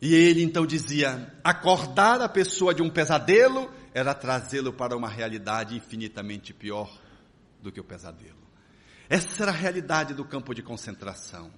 [0.00, 5.76] E ele então dizia: acordar a pessoa de um pesadelo era trazê-lo para uma realidade
[5.76, 6.90] infinitamente pior
[7.60, 8.44] do que o pesadelo.
[9.08, 11.50] Essa era a realidade do campo de concentração.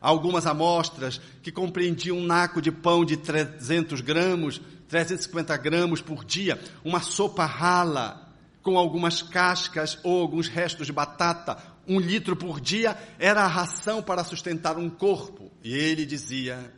[0.00, 6.60] Algumas amostras que compreendiam um naco de pão de 300 gramas, 350 gramas por dia,
[6.84, 8.23] uma sopa rala
[8.64, 14.02] com algumas cascas ou alguns restos de batata, um litro por dia, era a ração
[14.02, 15.52] para sustentar um corpo.
[15.62, 16.72] E ele dizia: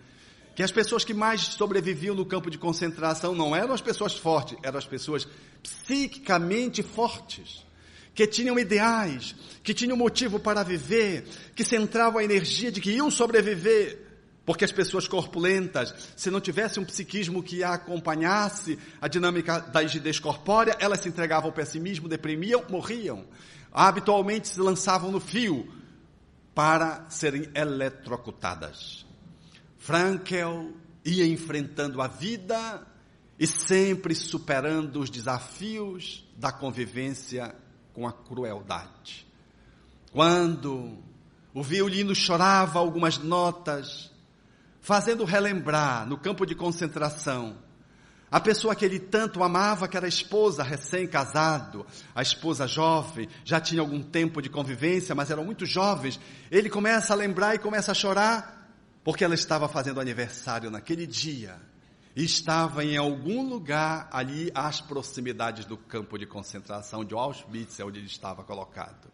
[0.57, 4.59] que as pessoas que mais sobreviviam no campo de concentração não eram as pessoas fortes,
[4.63, 5.29] eram as pessoas
[5.63, 7.65] psiquicamente fortes,
[8.13, 13.11] que tinham ideais, que tinham motivo para viver, que centravam a energia de que iam
[13.11, 14.06] sobreviver.
[14.47, 19.81] Porque as pessoas corpulentas, se não tivesse um psiquismo que a acompanhasse a dinâmica da
[19.81, 23.27] rigidez corpórea, elas se entregavam ao pessimismo, deprimiam, morriam.
[23.73, 25.69] Habitualmente se lançavam no fio
[26.55, 29.05] para serem eletrocutadas.
[29.77, 30.73] Frankel
[31.05, 32.87] ia enfrentando a vida
[33.39, 37.53] e sempre superando os desafios da convivência
[37.93, 39.27] com a crueldade.
[40.13, 40.99] Quando
[41.53, 44.11] o violino chorava algumas notas,
[44.87, 47.57] fazendo relembrar no campo de concentração
[48.31, 53.61] a pessoa que ele tanto amava, que era a esposa recém-casado, a esposa jovem, já
[53.61, 56.21] tinha algum tempo de convivência, mas eram muito jovens.
[56.53, 58.71] Ele começa a lembrar e começa a chorar
[59.03, 61.57] porque ela estava fazendo aniversário naquele dia
[62.15, 67.99] e estava em algum lugar ali às proximidades do campo de concentração de Auschwitz, onde
[67.99, 69.11] ele estava colocado.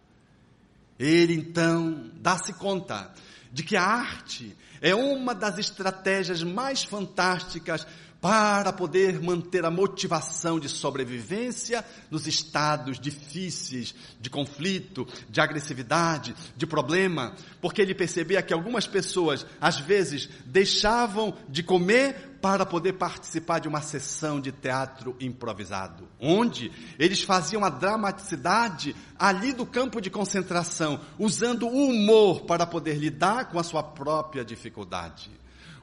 [0.98, 3.10] Ele então dá-se conta
[3.52, 7.86] de que a arte é uma das estratégias mais fantásticas
[8.22, 16.64] para poder manter a motivação de sobrevivência nos estados difíceis de conflito, de agressividade, de
[16.64, 23.60] problema, porque ele percebia que algumas pessoas, às vezes, deixavam de comer para poder participar
[23.60, 30.10] de uma sessão de teatro improvisado, onde eles faziam a dramaticidade ali do campo de
[30.10, 35.30] concentração, usando o humor para poder lidar com a sua própria dificuldade.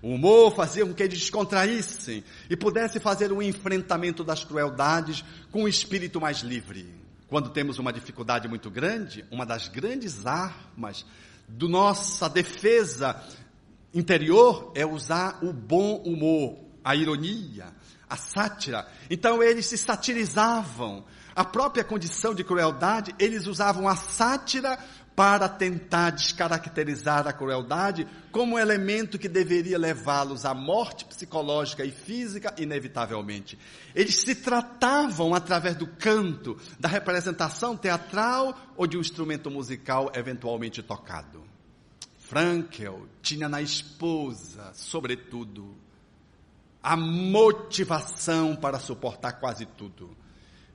[0.02, 5.64] O humor fazia com que eles descontraíssem e pudessem fazer um enfrentamento das crueldades com
[5.64, 6.94] um espírito mais livre.
[7.28, 11.06] Quando temos uma dificuldade muito grande, uma das grandes armas
[11.48, 13.24] do nossa defesa
[13.94, 17.68] interior é usar o bom humor, a ironia,
[18.10, 18.88] a sátira.
[19.10, 21.06] Então eles se satirizavam.
[21.36, 24.78] A própria condição de crueldade, eles usavam a sátira
[25.16, 31.92] para tentar descaracterizar a crueldade como um elemento que deveria levá-los à morte psicológica e
[31.92, 33.60] física, inevitavelmente.
[33.94, 40.82] Eles se tratavam através do canto, da representação teatral ou de um instrumento musical eventualmente
[40.82, 41.44] tocado.
[42.30, 45.76] Frankel tinha na esposa, sobretudo,
[46.82, 50.16] a motivação para suportar quase tudo.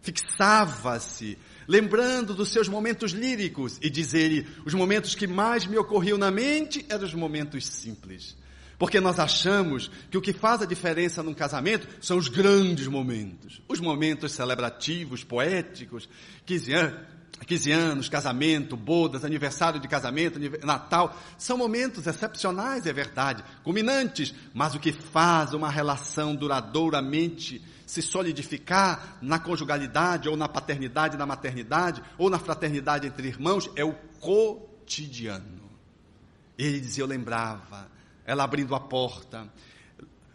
[0.03, 1.39] Fixava-se
[1.69, 6.29] lembrando dos seus momentos líricos, e diz ele, os momentos que mais me ocorriam na
[6.29, 8.37] mente eram os momentos simples.
[8.77, 13.63] Porque nós achamos que o que faz a diferença num casamento são os grandes momentos,
[13.69, 16.09] os momentos celebrativos, poéticos,
[16.45, 17.15] que ah,
[17.47, 24.75] 15 anos, casamento, bodas, aniversário de casamento, Natal, são momentos excepcionais, é verdade, culminantes, mas
[24.75, 32.03] o que faz uma relação duradouramente se solidificar na conjugalidade, ou na paternidade, na maternidade,
[32.17, 35.71] ou na fraternidade entre irmãos, é o cotidiano.
[36.57, 37.89] Ele dizia, eu lembrava,
[38.25, 39.49] ela abrindo a porta,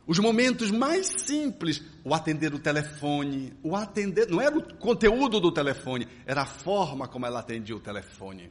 [0.10, 5.51] os momentos mais simples, o atender o telefone, o atender, não era o conteúdo do
[5.51, 8.49] telefone, era a forma como ela atendia o telefone.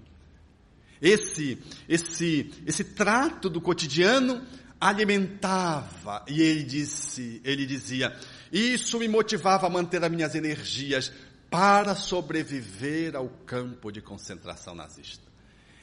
[1.02, 4.40] Esse, esse, esse trato do cotidiano
[4.80, 8.16] alimentava, e ele disse, ele dizia,
[8.52, 11.12] isso me motivava a manter as minhas energias
[11.50, 15.24] para sobreviver ao campo de concentração nazista.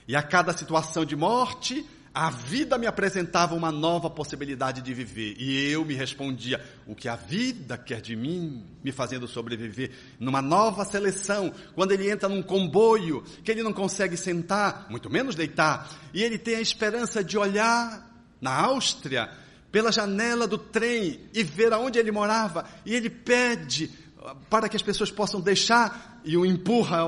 [0.08, 1.86] E a cada situação de morte,
[2.16, 7.10] a vida me apresentava uma nova possibilidade de viver e eu me respondia o que
[7.10, 11.54] a vida quer de mim, me fazendo sobreviver numa nova seleção.
[11.74, 16.38] Quando ele entra num comboio que ele não consegue sentar, muito menos deitar, e ele
[16.38, 18.10] tem a esperança de olhar
[18.40, 19.30] na Áustria
[19.70, 23.92] pela janela do trem e ver aonde ele morava, e ele pede
[24.50, 27.00] para que as pessoas possam deixar e o empurra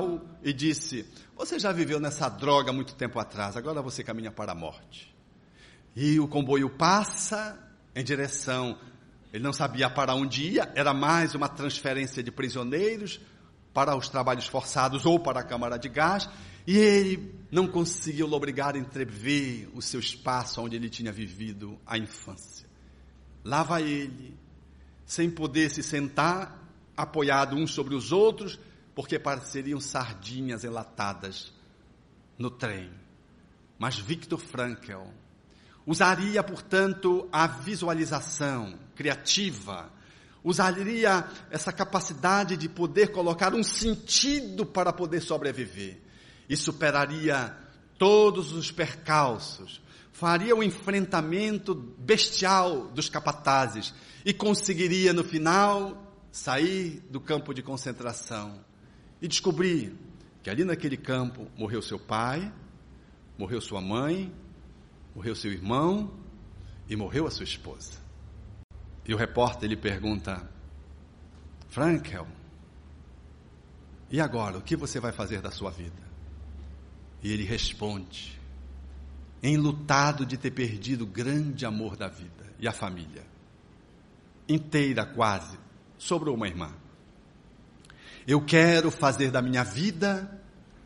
[0.44, 1.06] e disse:
[1.38, 5.14] você já viveu nessa droga muito tempo atrás, agora você caminha para a morte.
[5.94, 7.58] E o comboio passa
[7.94, 8.76] em direção,
[9.32, 13.20] ele não sabia para onde ia, era mais uma transferência de prisioneiros
[13.72, 16.28] para os trabalhos forçados ou para a câmara de gás,
[16.66, 22.66] e ele não conseguiu a entrever o seu espaço onde ele tinha vivido a infância.
[23.44, 24.36] Lá vai ele,
[25.06, 28.58] sem poder se sentar, apoiado uns sobre os outros,
[28.98, 31.52] porque pareceriam sardinhas enlatadas
[32.36, 32.90] no trem.
[33.78, 35.06] Mas Victor Frankl
[35.86, 39.88] usaria, portanto, a visualização criativa,
[40.42, 46.00] usaria essa capacidade de poder colocar um sentido para poder sobreviver
[46.48, 47.56] e superaria
[47.98, 49.80] todos os percalços,
[50.10, 53.94] faria o um enfrentamento bestial dos capatazes
[54.24, 58.66] e conseguiria no final sair do campo de concentração
[59.20, 59.96] e descobri
[60.42, 62.52] que ali naquele campo morreu seu pai,
[63.36, 64.32] morreu sua mãe,
[65.14, 66.12] morreu seu irmão
[66.88, 68.00] e morreu a sua esposa.
[69.06, 70.48] E o repórter lhe pergunta:
[71.68, 72.26] Frankel,
[74.10, 76.02] e agora o que você vai fazer da sua vida?
[77.22, 78.38] E ele responde:
[79.42, 83.26] enlutado de ter perdido o grande amor da vida e a família
[84.48, 85.58] inteira quase,
[85.98, 86.72] sobrou uma irmã.
[88.28, 90.30] Eu quero fazer da minha vida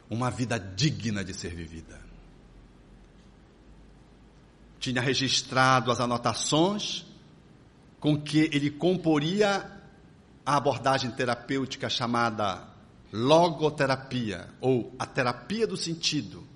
[0.08, 2.00] uma vida digna de ser vivida.
[4.78, 7.04] Tinha registrado as anotações
[7.98, 9.68] com que ele comporia
[10.46, 12.62] a abordagem terapêutica chamada
[13.12, 16.46] logoterapia, ou a terapia do sentido.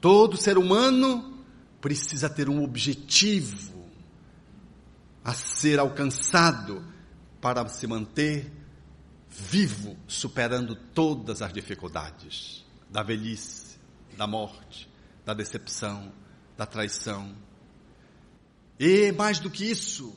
[0.00, 1.38] Todo ser humano
[1.80, 3.86] precisa ter um objetivo
[5.24, 6.84] a ser alcançado
[7.40, 8.55] para se manter
[9.38, 13.78] vivo, superando todas as dificuldades da velhice,
[14.16, 14.88] da morte,
[15.24, 16.12] da decepção,
[16.56, 17.36] da traição.
[18.80, 20.16] E mais do que isso,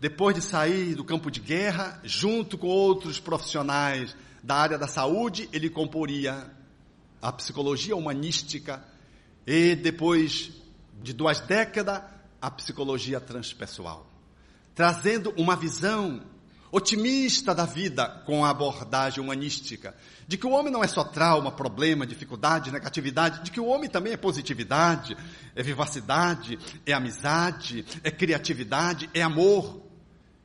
[0.00, 5.48] depois de sair do campo de guerra, junto com outros profissionais da área da saúde,
[5.52, 6.50] ele comporia
[7.22, 8.84] a psicologia humanística
[9.46, 10.50] e depois
[11.02, 12.02] de duas décadas,
[12.40, 14.10] a psicologia transpessoal,
[14.74, 16.22] trazendo uma visão
[16.76, 19.94] otimista da vida com a abordagem humanística,
[20.28, 23.88] de que o homem não é só trauma, problema, dificuldade, negatividade, de que o homem
[23.88, 25.16] também é positividade,
[25.54, 29.86] é vivacidade, é amizade, é criatividade, é amor.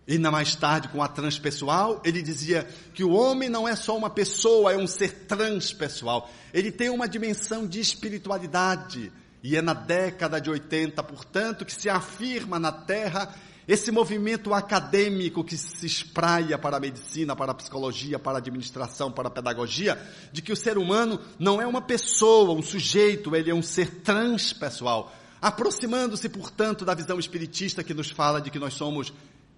[0.08, 3.98] E na mais tarde, com a transpessoal, ele dizia que o homem não é só
[3.98, 6.32] uma pessoa, é um ser transpessoal.
[6.54, 9.12] Ele tem uma dimensão de espiritualidade.
[9.44, 13.36] E é na década de 80, portanto, que se afirma na Terra
[13.72, 19.10] esse movimento acadêmico que se espraia para a medicina, para a psicologia, para a administração,
[19.10, 19.98] para a pedagogia,
[20.30, 24.02] de que o ser humano não é uma pessoa, um sujeito, ele é um ser
[24.02, 25.16] transpessoal.
[25.42, 29.14] Aproximando-se, portanto, da visão espiritista que nos fala de que nós somos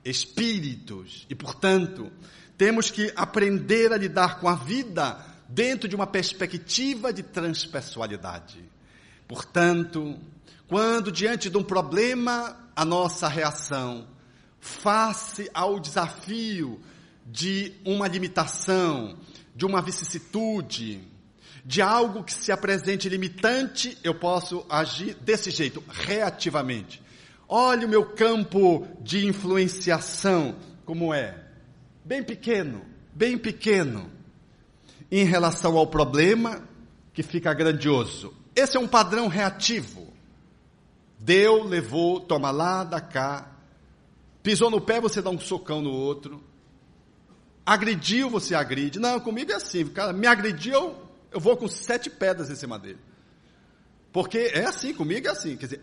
[0.05, 2.11] espíritos e, portanto,
[2.55, 8.63] temos que aprender a lidar com a vida dentro de uma perspectiva de transpessoalidade.
[9.27, 10.19] Portanto,
[10.67, 14.07] quando diante de um problema a nossa reação
[14.59, 16.79] face ao desafio
[17.25, 19.17] de uma limitação,
[19.55, 21.01] de uma vicissitude,
[21.65, 27.01] de algo que se apresente limitante, eu posso agir desse jeito, reativamente.
[27.47, 30.55] Olhe o meu campo de influenciação,
[30.85, 31.43] como é.
[32.03, 32.81] Bem pequeno,
[33.13, 34.09] bem pequeno.
[35.11, 36.67] em relação ao problema
[37.13, 38.33] que fica grandioso.
[38.55, 40.12] Esse é um padrão reativo.
[41.23, 43.49] Deu, levou, toma lá, dá cá.
[44.43, 46.43] Pisou no pé, você dá um socão no outro.
[47.65, 48.99] Agrediu, você agride.
[48.99, 50.97] Não, comigo é assim, cara, me agrediu,
[51.31, 52.99] eu vou com sete pedras em cima dele.
[54.11, 55.55] Porque é assim, comigo é assim.
[55.55, 55.81] Quer dizer,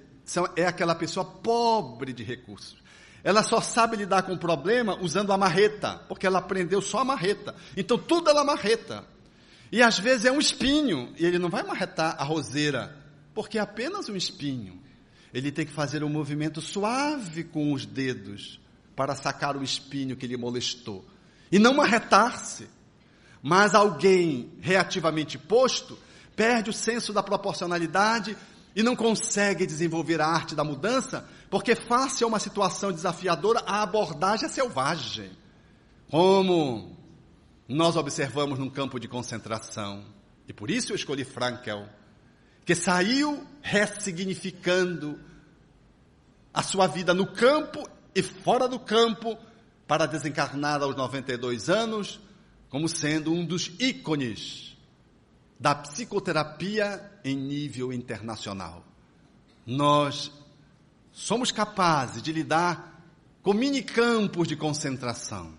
[0.56, 2.76] é aquela pessoa pobre de recursos.
[3.24, 7.04] Ela só sabe lidar com o problema usando a marreta, porque ela aprendeu só a
[7.04, 7.54] marreta.
[7.74, 9.06] Então tudo ela marreta.
[9.72, 12.94] E às vezes é um espinho, e ele não vai marretar a roseira,
[13.32, 14.80] porque é apenas um espinho.
[15.32, 18.60] Ele tem que fazer um movimento suave com os dedos
[18.96, 21.04] para sacar o espinho que lhe molestou.
[21.50, 22.68] E não marretar-se.
[23.42, 25.98] Mas alguém reativamente posto
[26.36, 28.36] perde o senso da proporcionalidade
[28.74, 33.82] e não consegue desenvolver a arte da mudança, porque face a uma situação desafiadora, a
[33.82, 35.30] abordagem é selvagem.
[36.08, 36.96] Como
[37.68, 40.04] nós observamos num campo de concentração.
[40.46, 41.88] E por isso eu escolhi Frankel,
[42.64, 45.18] que saiu ressignificando
[46.52, 49.38] a sua vida no campo e fora do campo
[49.86, 52.20] para desencarnar aos 92 anos
[52.68, 54.76] como sendo um dos ícones
[55.58, 58.84] da psicoterapia em nível internacional.
[59.66, 60.32] Nós
[61.12, 63.04] somos capazes de lidar
[63.42, 65.52] com minicampos de concentração.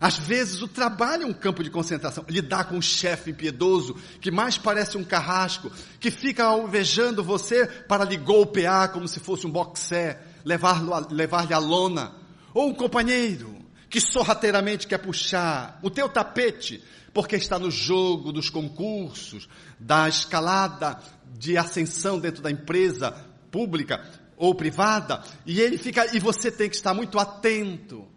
[0.00, 2.24] Às vezes o trabalho é um campo de concentração.
[2.26, 5.70] Lidar com um chefe impiedoso, que mais parece um carrasco,
[6.00, 11.52] que fica alvejando você para lhe golpear como se fosse um boxer, levar-lhe a, levar
[11.52, 12.14] a lona.
[12.54, 13.54] Ou um companheiro
[13.90, 16.82] que sorrateiramente quer puxar o teu tapete,
[17.12, 19.48] porque está no jogo dos concursos,
[19.78, 20.98] da escalada
[21.38, 23.12] de ascensão dentro da empresa
[23.50, 24.02] pública
[24.36, 28.08] ou privada, e ele fica, e você tem que estar muito atento,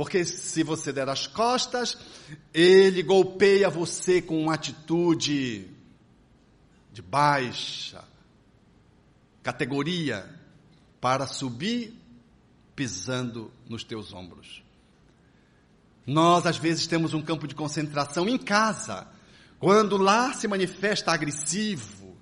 [0.00, 1.94] porque se você der as costas,
[2.54, 5.68] ele golpeia você com uma atitude
[6.90, 8.02] de baixa
[9.42, 10.24] categoria
[11.02, 11.94] para subir
[12.74, 14.62] pisando nos teus ombros.
[16.06, 19.06] Nós, às vezes, temos um campo de concentração em casa.
[19.58, 22.16] Quando lá se manifesta agressivo,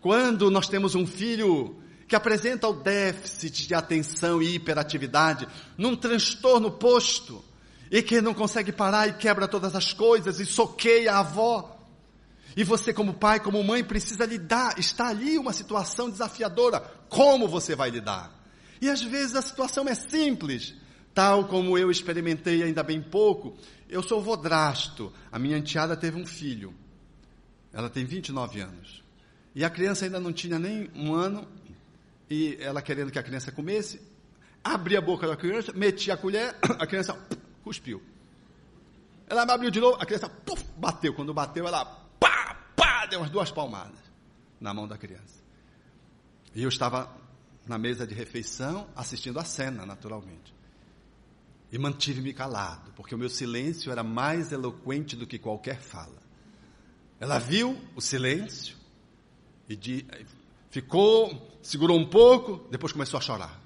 [0.00, 1.79] quando nós temos um filho
[2.10, 5.46] que apresenta o déficit de atenção e hiperatividade,
[5.78, 7.42] num transtorno posto,
[7.88, 11.78] e que não consegue parar e quebra todas as coisas e soqueia a avó.
[12.56, 14.76] E você, como pai, como mãe, precisa lidar.
[14.76, 16.80] Está ali uma situação desafiadora.
[17.08, 18.36] Como você vai lidar?
[18.82, 20.74] E às vezes a situação é simples
[21.14, 23.56] tal como eu experimentei ainda bem pouco,
[23.88, 25.12] eu sou vodrasto.
[25.30, 26.74] A minha enteada teve um filho.
[27.72, 29.04] Ela tem 29 anos.
[29.54, 31.46] E a criança ainda não tinha nem um ano,
[32.30, 34.00] e ela querendo que a criança comesse,
[34.62, 37.14] abri a boca da criança, meti a colher, a criança
[37.64, 38.00] cuspiu.
[39.26, 41.12] Ela abriu de novo, a criança puf, bateu.
[41.12, 41.84] Quando bateu, ela
[42.20, 43.98] pá, pá, deu umas duas palmadas
[44.60, 45.40] na mão da criança.
[46.54, 47.12] E eu estava
[47.66, 50.54] na mesa de refeição, assistindo a cena, naturalmente.
[51.72, 56.20] E mantive-me calado, porque o meu silêncio era mais eloquente do que qualquer fala.
[57.20, 58.76] Ela viu o silêncio
[59.68, 60.04] e de,
[60.70, 63.60] ficou, segurou um pouco, depois começou a chorar.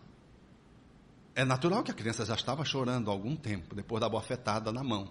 [1.35, 4.85] É natural que a criança já estava chorando há algum tempo, depois da bofetada na
[4.85, 5.11] mão.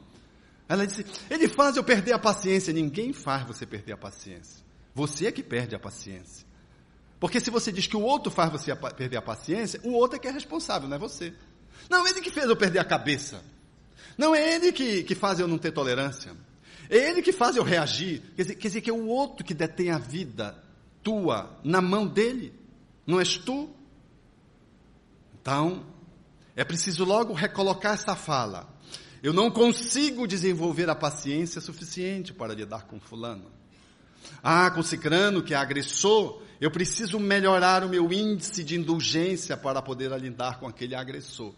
[0.70, 2.72] Ela disse: Ele faz eu perder a paciência.
[2.72, 4.64] Ninguém faz você perder a paciência.
[4.94, 6.46] Você é que perde a paciência.
[7.20, 10.20] Porque se você diz que o outro faz você perder a paciência, o outro é
[10.20, 11.34] que é responsável, não é você.
[11.90, 13.44] Não, ele que fez eu perder a cabeça.
[14.18, 16.32] Não é ele que, que faz eu não ter tolerância.
[16.90, 18.22] É ele que faz eu reagir.
[18.36, 20.64] Quer dizer, quer dizer que é o outro que detém a vida
[21.02, 22.54] tua na mão dele.
[23.06, 23.70] Não és tu?
[25.42, 25.86] Então,
[26.56, 28.68] é preciso logo recolocar essa fala.
[29.22, 33.52] Eu não consigo desenvolver a paciência suficiente para lidar com fulano.
[34.42, 39.82] Ah, com cicrano que é agressor, eu preciso melhorar o meu índice de indulgência para
[39.82, 41.54] poder lidar com aquele agressor.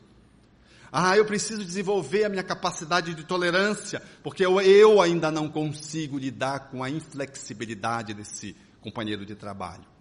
[0.91, 6.17] Ah, eu preciso desenvolver a minha capacidade de tolerância, porque eu, eu ainda não consigo
[6.17, 9.94] lidar com a inflexibilidade desse companheiro de trabalho.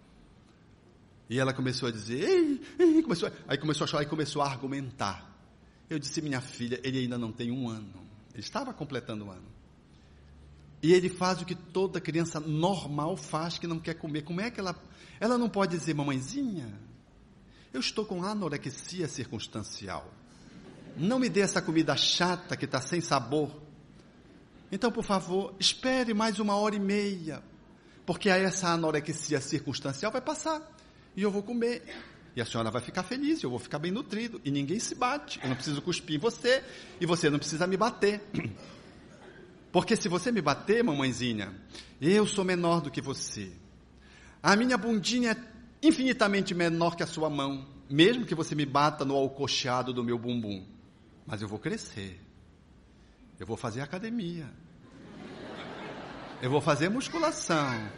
[1.29, 4.45] E ela começou a dizer, ei, ei, começou, aí começou a chorar e começou a
[4.45, 5.33] argumentar.
[5.89, 8.05] Eu disse, minha filha, ele ainda não tem um ano.
[8.33, 9.55] Ele estava completando um ano.
[10.83, 14.21] E ele faz o que toda criança normal faz que não quer comer.
[14.21, 14.75] Como é que ela.
[15.19, 16.79] Ela não pode dizer, mamãezinha,
[17.73, 20.11] eu estou com anorexia circunstancial.
[20.97, 23.49] Não me dê essa comida chata que está sem sabor.
[24.71, 27.41] Então, por favor, espere mais uma hora e meia,
[28.05, 30.74] porque aí essa anorexia circunstancial vai passar
[31.15, 31.83] e eu vou comer.
[32.35, 35.39] E a senhora vai ficar feliz, eu vou ficar bem nutrido e ninguém se bate.
[35.41, 36.63] Eu não preciso cuspir em você
[36.99, 38.21] e você não precisa me bater.
[39.71, 41.53] Porque se você me bater, mamãezinha,
[42.01, 43.51] eu sou menor do que você.
[44.43, 49.05] A minha bundinha é infinitamente menor que a sua mão, mesmo que você me bata
[49.05, 50.65] no alcochado do meu bumbum.
[51.25, 52.19] Mas eu vou crescer.
[53.39, 54.49] Eu vou fazer academia.
[56.41, 57.89] Eu vou fazer musculação.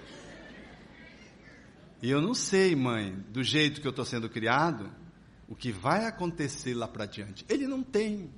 [2.01, 4.91] E eu não sei, mãe, do jeito que eu estou sendo criado,
[5.47, 7.45] o que vai acontecer lá para diante.
[7.49, 8.29] Ele não tem.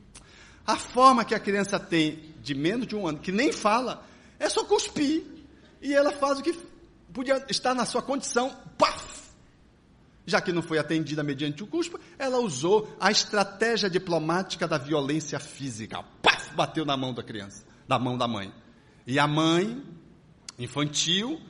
[0.66, 4.06] A forma que a criança tem de menos de um ano, que nem fala,
[4.38, 5.24] é só cuspir.
[5.82, 6.58] E ela faz o que
[7.14, 9.20] podia estar na sua condição, paf!
[10.26, 15.40] Já que não foi atendida mediante o cuspo, ela usou a estratégia diplomática da violência
[15.40, 16.04] física.
[16.22, 16.54] Paf!
[16.54, 18.54] Bateu na mão da criança, da mão da mãe.
[19.08, 19.82] E a mãe,
[20.58, 21.42] infantil,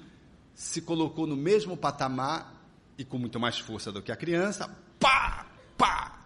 [0.60, 2.53] se colocou no mesmo patamar
[2.97, 4.70] e com muito mais força do que a criança.
[4.99, 5.45] Pá!
[5.78, 6.20] Pá!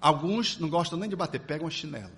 [0.00, 2.12] Alguns não gostam nem de bater, pegam a chinela.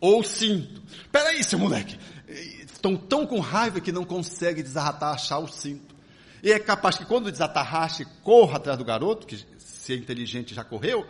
[0.00, 0.80] Ou cinto.
[1.10, 1.98] Peraí, seu moleque.
[2.28, 5.92] Estão tão com raiva que não conseguem desarratar, achar o cinto.
[6.40, 10.62] E é capaz que quando desatarraste, corra atrás do garoto, que se é inteligente já
[10.62, 11.04] correu,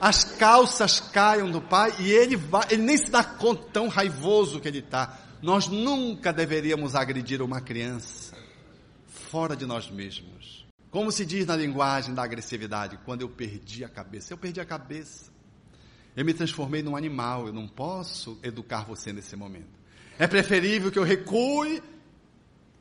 [0.00, 4.58] as calças caiam do pai e ele vai, ele nem se dá conta tão raivoso
[4.58, 5.18] que ele está.
[5.44, 8.34] Nós nunca deveríamos agredir uma criança
[9.06, 10.66] fora de nós mesmos.
[10.90, 14.64] Como se diz na linguagem da agressividade, quando eu perdi a cabeça, eu perdi a
[14.64, 15.30] cabeça.
[16.16, 19.68] Eu me transformei num animal, eu não posso educar você nesse momento.
[20.18, 21.82] É preferível que eu recue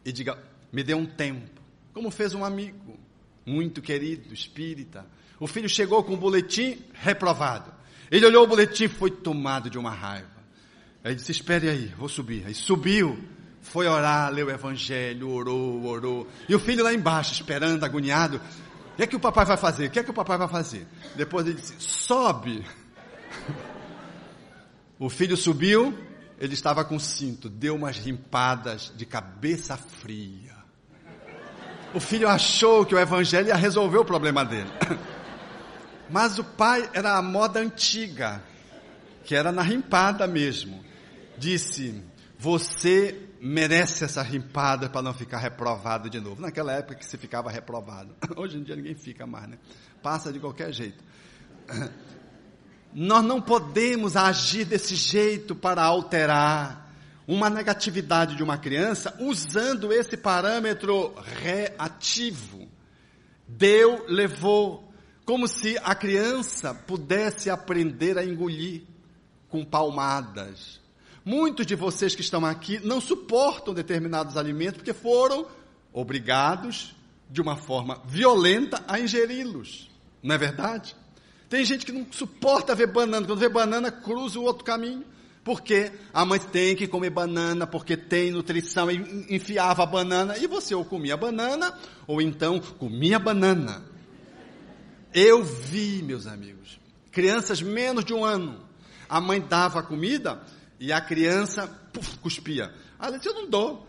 [0.05, 0.41] e diga,
[0.71, 1.61] me dê um tempo.
[1.93, 2.97] Como fez um amigo,
[3.45, 5.05] muito querido, espírita.
[5.37, 7.73] O filho chegou com o boletim reprovado.
[8.09, 10.32] Ele olhou o boletim e foi tomado de uma raiva.
[11.03, 12.45] Aí disse, espere aí, vou subir.
[12.45, 13.19] Aí subiu,
[13.61, 16.27] foi orar, leu o evangelho, orou, orou.
[16.47, 18.37] E o filho lá embaixo, esperando, agoniado.
[18.93, 19.87] O que é que o papai vai fazer?
[19.87, 20.87] O que é que o papai vai fazer?
[21.15, 22.63] Depois ele disse, sobe.
[24.99, 25.97] O filho subiu,
[26.39, 30.55] ele estava com cinto, deu umas rimpadas de cabeça fria.
[31.93, 34.69] O filho achou que o evangelho ia resolver o problema dele.
[36.09, 38.41] Mas o pai era a moda antiga,
[39.25, 40.83] que era na rimpada mesmo.
[41.43, 42.01] Disse:
[42.39, 46.41] Você merece essa rimpada para não ficar reprovado de novo.
[46.41, 48.15] Naquela época que se ficava reprovado.
[48.37, 49.57] Hoje em dia ninguém fica mais, né?
[50.01, 51.03] Passa de qualquer jeito.
[52.93, 56.89] Nós não podemos agir desse jeito para alterar
[57.27, 62.69] uma negatividade de uma criança usando esse parâmetro reativo.
[63.45, 64.93] Deu, levou,
[65.25, 68.83] como se a criança pudesse aprender a engolir
[69.49, 70.82] com palmadas.
[71.25, 75.47] Muitos de vocês que estão aqui não suportam determinados alimentos porque foram
[75.91, 76.95] obrigados,
[77.29, 79.89] de uma forma violenta, a ingeri-los.
[80.21, 80.95] Não é verdade?
[81.49, 83.25] Tem gente que não suporta ver banana.
[83.25, 85.05] Quando vê banana, cruza o outro caminho.
[85.43, 90.47] Porque a mãe tem que comer banana, porque tem nutrição, e enfiava a banana, e
[90.47, 93.83] você ou comia banana, ou então comia banana.
[95.13, 96.79] Eu vi, meus amigos,
[97.11, 98.61] crianças menos de um ano,
[99.09, 100.41] a mãe dava comida,
[100.79, 102.73] e a criança, puf, cuspia.
[102.99, 103.87] Ela disse, eu não dou.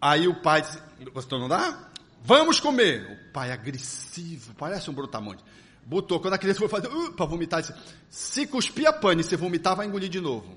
[0.00, 0.80] Aí o pai disse,
[1.12, 1.90] você não dá?
[2.22, 3.10] Vamos comer.
[3.10, 5.42] O pai agressivo, parece um brutamonte
[5.90, 7.74] botou, quando a criança foi fazer, uh, para vomitar, disse,
[8.08, 10.56] se cuspir a pane, se vomitar, vai engolir de novo.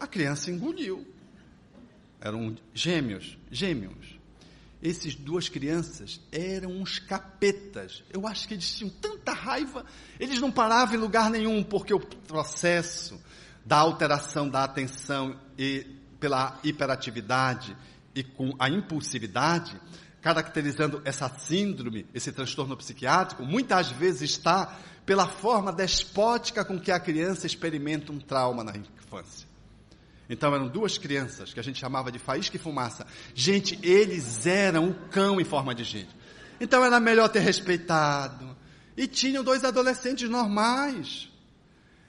[0.00, 1.06] A criança engoliu.
[2.18, 4.18] Eram gêmeos, gêmeos.
[4.82, 8.02] Essas duas crianças eram uns capetas.
[8.10, 9.84] Eu acho que eles tinham tanta raiva,
[10.18, 13.20] eles não paravam em lugar nenhum, porque o processo
[13.64, 15.86] da alteração da atenção e
[16.18, 17.76] pela hiperatividade
[18.14, 19.80] e com a impulsividade
[20.20, 27.00] caracterizando essa síndrome, esse transtorno psiquiátrico, muitas vezes está pela forma despótica com que a
[27.00, 29.48] criança experimenta um trauma na infância.
[30.30, 33.04] Então eram duas crianças que a gente chamava de faísca e fumaça.
[33.34, 36.16] Gente, eles eram o cão em forma de gente.
[36.60, 38.56] Então era melhor ter respeitado.
[38.96, 41.31] E tinham dois adolescentes normais.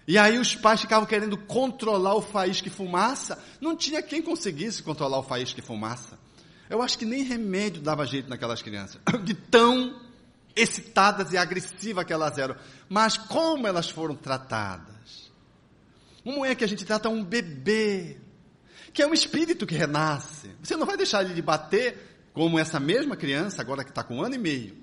[0.07, 3.41] E aí os pais ficavam querendo controlar o faísca e fumaça.
[3.61, 6.19] Não tinha quem conseguisse controlar o faísca e fumaça.
[6.69, 10.01] Eu acho que nem remédio dava jeito naquelas crianças, de tão
[10.55, 12.55] excitadas e agressivas que elas eram.
[12.89, 15.31] Mas como elas foram tratadas?
[16.23, 18.17] Como é que a gente trata um bebê?
[18.93, 20.51] Que é um espírito que renasce.
[20.61, 24.17] Você não vai deixar ele de bater como essa mesma criança, agora que está com
[24.17, 24.77] um ano e meio.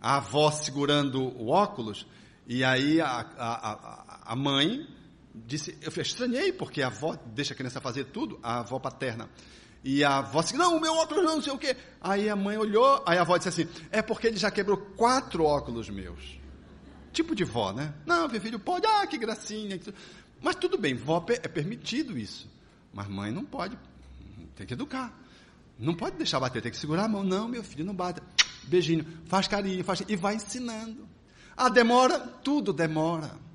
[0.00, 2.06] A avó segurando o óculos,
[2.46, 4.88] e aí a, a, a, a mãe
[5.34, 9.28] disse, eu estranhei, porque a avó deixa a criança fazer tudo, a avó paterna.
[9.84, 11.76] E a avó disse, não, o meu óculos não, não sei o quê.
[12.00, 15.44] Aí a mãe olhou, aí a avó disse assim, é porque ele já quebrou quatro
[15.44, 16.40] óculos meus.
[17.12, 17.92] Tipo de vó, né?
[18.06, 19.78] Não, meu filho pode, ah, que gracinha.
[20.40, 22.50] Mas tudo bem, vó é permitido isso.
[22.90, 23.76] Mas mãe não pode.
[24.56, 25.12] Tem que educar.
[25.78, 27.22] Não pode deixar bater, tem que segurar a mão.
[27.22, 28.22] Não, meu filho, não bate.
[28.62, 31.06] Beijinho, faz carinho, faz e vai ensinando.
[31.54, 32.18] Ah, demora?
[32.18, 33.51] Tudo demora.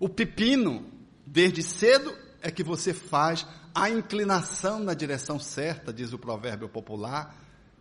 [0.00, 0.84] O pepino,
[1.26, 7.36] desde cedo, é que você faz a inclinação na direção certa, diz o provérbio popular,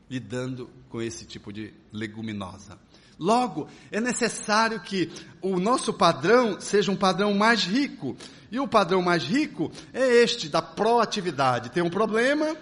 [0.09, 2.78] lidando com esse tipo de leguminosa.
[3.20, 5.11] Logo, é necessário que
[5.41, 8.15] o nosso padrão seja um padrão mais rico.
[8.51, 11.72] E o padrão mais rico é este, da proatividade.
[11.72, 12.55] Tem um problema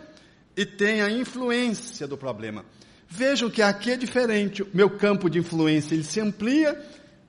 [0.56, 2.66] e tem a influência do problema.
[3.08, 4.66] Vejam que aqui é diferente.
[4.74, 6.82] Meu campo de influência ele se amplia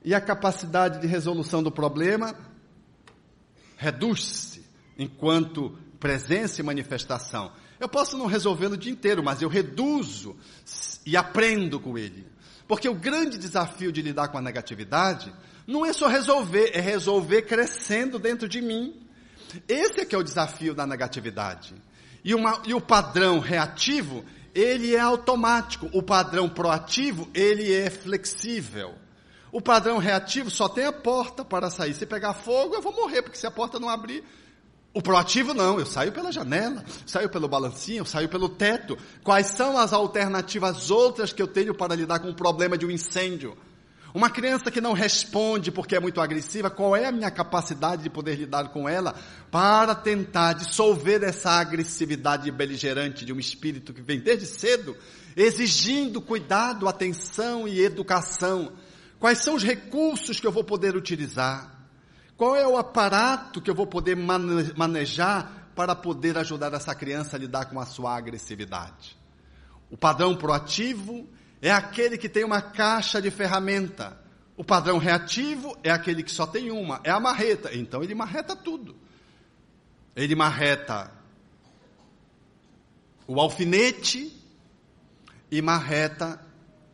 [0.07, 2.33] e a capacidade de resolução do problema
[3.77, 4.65] reduz-se
[4.97, 7.51] enquanto presença e manifestação.
[7.81, 10.37] Eu posso não resolver no dia inteiro, mas eu reduzo
[11.05, 12.25] e aprendo com ele.
[12.69, 15.35] Porque o grande desafio de lidar com a negatividade
[15.67, 18.95] não é só resolver, é resolver crescendo dentro de mim.
[19.67, 21.75] Esse é que é o desafio da negatividade.
[22.25, 25.91] E, uma, e o padrão reativo, ele é automático.
[25.93, 28.95] O padrão proativo, ele é flexível.
[29.57, 31.95] O padrão reativo só tem a porta para sair.
[31.95, 34.23] Se pegar fogo, eu vou morrer, porque se a porta não abrir,
[34.93, 38.99] o proativo não, eu saio pela janela, saio pelo balancinho, saio pelo teto.
[39.25, 42.91] Quais são as alternativas outras que eu tenho para lidar com o problema de um
[42.91, 43.57] incêndio?
[44.13, 48.11] Uma criança que não responde porque é muito agressiva, qual é a minha capacidade de
[48.11, 49.15] poder lidar com ela
[49.51, 54.95] para tentar dissolver essa agressividade beligerante de um espírito que vem desde cedo,
[55.35, 58.71] exigindo cuidado, atenção e educação?
[59.19, 61.75] Quais são os recursos que eu vou poder utilizar?
[62.37, 67.39] Qual é o aparato que eu vou poder manejar para poder ajudar essa criança a
[67.39, 69.17] lidar com a sua agressividade?
[69.91, 71.27] O padrão proativo
[71.63, 74.21] é aquele que tem uma caixa de ferramenta.
[74.57, 77.75] O padrão reativo é aquele que só tem uma, é a marreta.
[77.75, 78.97] Então ele marreta tudo.
[80.15, 81.11] Ele marreta
[83.27, 84.33] o alfinete
[85.51, 86.41] e marreta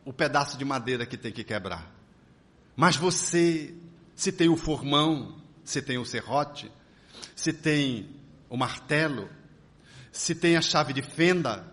[0.05, 1.92] o pedaço de madeira que tem que quebrar.
[2.75, 3.73] Mas você
[4.15, 6.71] se tem o formão, se tem o serrote,
[7.35, 8.09] se tem
[8.49, 9.29] o martelo,
[10.11, 11.65] se tem a chave de fenda,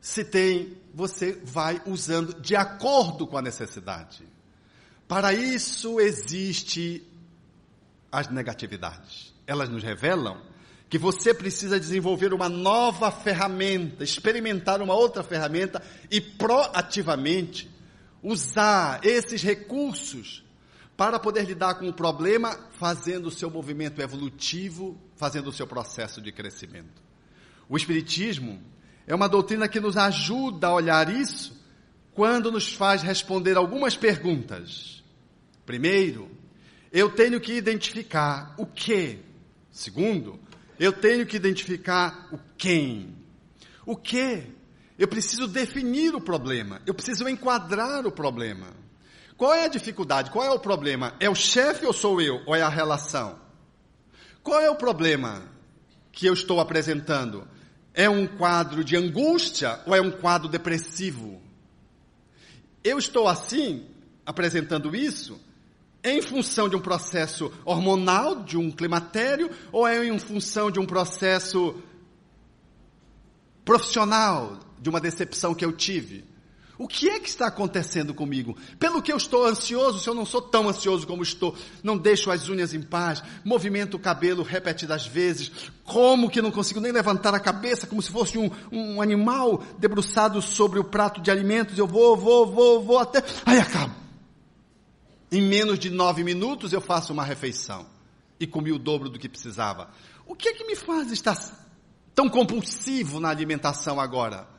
[0.00, 4.22] se tem, você vai usando de acordo com a necessidade.
[5.08, 7.02] Para isso existe
[8.10, 9.34] as negatividades.
[9.46, 10.40] Elas nos revelam
[10.88, 17.68] que você precisa desenvolver uma nova ferramenta, experimentar uma outra ferramenta e proativamente
[18.24, 20.42] usar esses recursos
[20.96, 26.22] para poder lidar com o problema, fazendo o seu movimento evolutivo, fazendo o seu processo
[26.22, 27.02] de crescimento.
[27.68, 28.60] O Espiritismo
[29.06, 31.62] é uma doutrina que nos ajuda a olhar isso
[32.14, 35.04] quando nos faz responder algumas perguntas.
[35.66, 36.30] Primeiro,
[36.90, 39.18] eu tenho que identificar o que.
[39.70, 40.38] Segundo,
[40.78, 43.16] eu tenho que identificar o quem.
[43.84, 44.53] O que?
[44.98, 48.68] Eu preciso definir o problema, eu preciso enquadrar o problema.
[49.36, 50.30] Qual é a dificuldade?
[50.30, 51.14] Qual é o problema?
[51.18, 52.40] É o chefe ou sou eu?
[52.46, 53.38] Ou é a relação?
[54.42, 55.42] Qual é o problema
[56.12, 57.46] que eu estou apresentando?
[57.92, 61.42] É um quadro de angústia ou é um quadro depressivo?
[62.84, 63.86] Eu estou assim,
[64.24, 65.40] apresentando isso,
[66.04, 70.84] em função de um processo hormonal, de um climatério, ou é em função de um
[70.84, 71.82] processo
[73.64, 76.22] profissional, de uma decepção que eu tive?
[76.76, 78.54] O que é que está acontecendo comigo?
[78.78, 82.30] Pelo que eu estou ansioso, se eu não sou tão ansioso como estou, não deixo
[82.30, 85.50] as unhas em paz, movimento o cabelo repetidas vezes,
[85.84, 90.42] como que não consigo nem levantar a cabeça, como se fosse um, um animal debruçado
[90.42, 93.94] sobre o prato de alimentos, eu vou, vou, vou, vou até, aí acabo.
[95.32, 97.86] Em menos de nove minutos eu faço uma refeição
[98.38, 99.88] e comi o dobro do que precisava.
[100.26, 101.38] O que é que me faz estar
[102.14, 104.53] tão compulsivo na alimentação agora?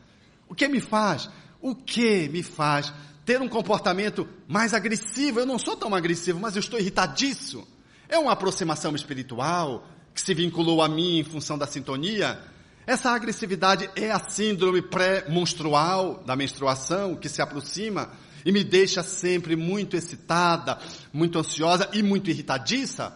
[0.48, 1.30] O que me faz
[1.66, 2.94] o que me faz
[3.26, 5.40] ter um comportamento mais agressivo?
[5.40, 7.68] Eu não sou tão agressivo, mas eu estou irritadiço.
[8.08, 12.40] É uma aproximação espiritual que se vinculou a mim em função da sintonia?
[12.86, 18.12] Essa agressividade é a síndrome pré-menstrual da menstruação que se aproxima
[18.46, 20.78] e me deixa sempre muito excitada,
[21.12, 23.12] muito ansiosa e muito irritadiça?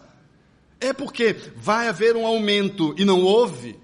[0.80, 3.78] É porque vai haver um aumento e não houve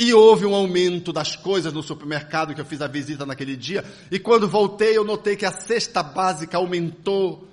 [0.00, 3.84] e houve um aumento das coisas no supermercado que eu fiz a visita naquele dia.
[4.10, 7.46] E quando voltei, eu notei que a cesta básica aumentou.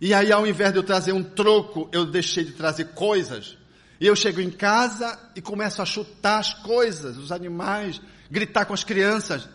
[0.00, 3.58] E aí, ao invés de eu trazer um troco, eu deixei de trazer coisas.
[4.00, 8.00] E eu chego em casa e começo a chutar as coisas, os animais,
[8.30, 9.48] gritar com as crianças.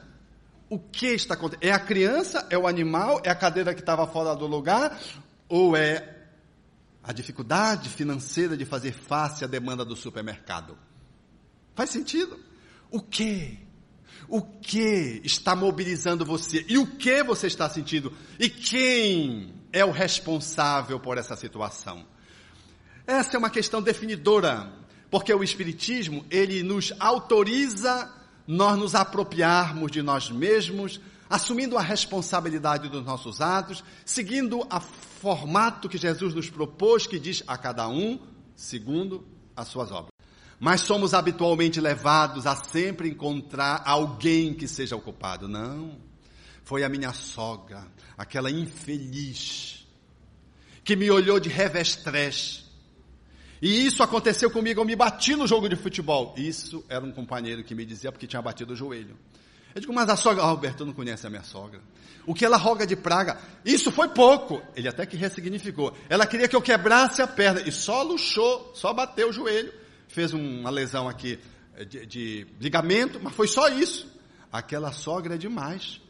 [0.69, 1.63] O que está acontecendo?
[1.63, 2.45] É a criança?
[2.49, 3.21] É o animal?
[3.23, 4.99] É a cadeira que estava fora do lugar?
[5.47, 6.17] Ou é
[7.01, 10.77] a dificuldade financeira de fazer face à demanda do supermercado.
[11.75, 12.39] Faz sentido?
[12.89, 13.59] O que?
[14.27, 16.65] O que está mobilizando você?
[16.67, 18.13] E o que você está sentindo?
[18.39, 22.05] E quem é o responsável por essa situação?
[23.05, 24.71] Essa é uma questão definidora,
[25.11, 28.09] porque o Espiritismo, ele nos autoriza
[28.47, 30.99] nós nos apropriarmos de nós mesmos,
[31.29, 34.79] assumindo a responsabilidade dos nossos atos, seguindo o
[35.21, 38.19] formato que Jesus nos propôs, que diz a cada um
[38.55, 40.12] segundo as suas obras.
[40.63, 45.45] Mas somos habitualmente levados a sempre encontrar alguém que seja o culpado.
[45.45, 45.97] Não.
[46.63, 47.85] Foi a minha sogra,
[48.17, 49.85] aquela infeliz,
[50.81, 52.63] que me olhou de revestrez.
[53.61, 56.33] E isso aconteceu comigo, eu me bati no jogo de futebol.
[56.37, 59.17] Isso era um companheiro que me dizia porque tinha batido o joelho.
[59.75, 61.81] Eu digo, mas a sogra, Alberto, não conhece a minha sogra.
[62.25, 64.61] O que ela roga de praga, isso foi pouco.
[64.77, 65.93] Ele até que ressignificou.
[66.07, 70.33] Ela queria que eu quebrasse a perna e só luxou, só bateu o joelho, fez
[70.33, 71.39] uma lesão aqui
[71.75, 74.11] eh, de, de ligamento, mas foi só isso.
[74.51, 76.01] Aquela sogra é demais.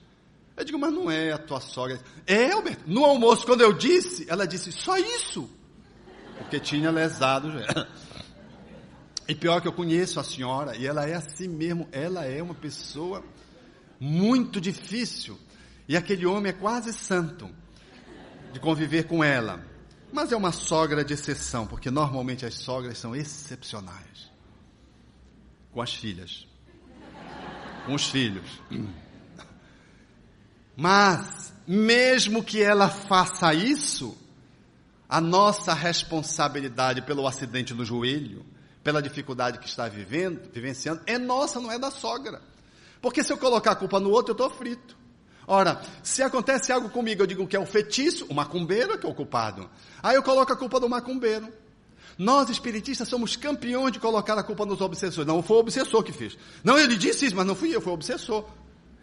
[0.55, 1.99] Eu digo, mas não é a tua sogra.
[2.27, 2.83] É, Alberto.
[2.85, 5.49] No almoço, quando eu disse, ela disse, só isso.
[6.37, 7.49] Porque tinha lesado.
[9.25, 12.53] E pior que eu conheço a senhora, e ela é assim mesmo, ela é uma
[12.53, 13.23] pessoa
[13.97, 15.39] muito difícil.
[15.87, 17.49] E aquele homem é quase santo
[18.51, 19.63] de conviver com ela.
[20.13, 24.31] Mas é uma sogra de exceção, porque normalmente as sogras são excepcionais.
[25.71, 26.47] Com as filhas.
[27.87, 28.61] Com os filhos.
[30.77, 34.15] Mas, mesmo que ela faça isso,
[35.09, 38.45] a nossa responsabilidade pelo acidente no joelho,
[38.83, 42.39] pela dificuldade que está vivendo, vivenciando, é nossa, não é da sogra.
[43.01, 44.95] Porque se eu colocar a culpa no outro, eu estou frito.
[45.47, 49.09] Ora, se acontece algo comigo, eu digo que é o feitiço, o macumbeiro que é
[49.09, 49.69] o culpado.
[50.01, 51.51] Aí eu coloco a culpa do macumbeiro.
[52.17, 55.27] Nós espiritistas somos campeões de colocar a culpa nos obsessores.
[55.27, 56.37] Não foi o obsessor que fez.
[56.63, 58.45] Não, ele disse isso, mas não fui eu, foi o obsessor.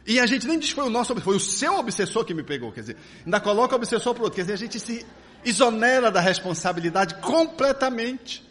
[0.07, 2.43] E a gente nem diz que foi o nosso, foi o seu obsessor que me
[2.43, 2.73] pegou.
[2.73, 4.37] Quer dizer, ainda coloca o obsessor para o outro.
[4.37, 5.05] Quer dizer, a gente se
[5.45, 8.50] exonera da responsabilidade completamente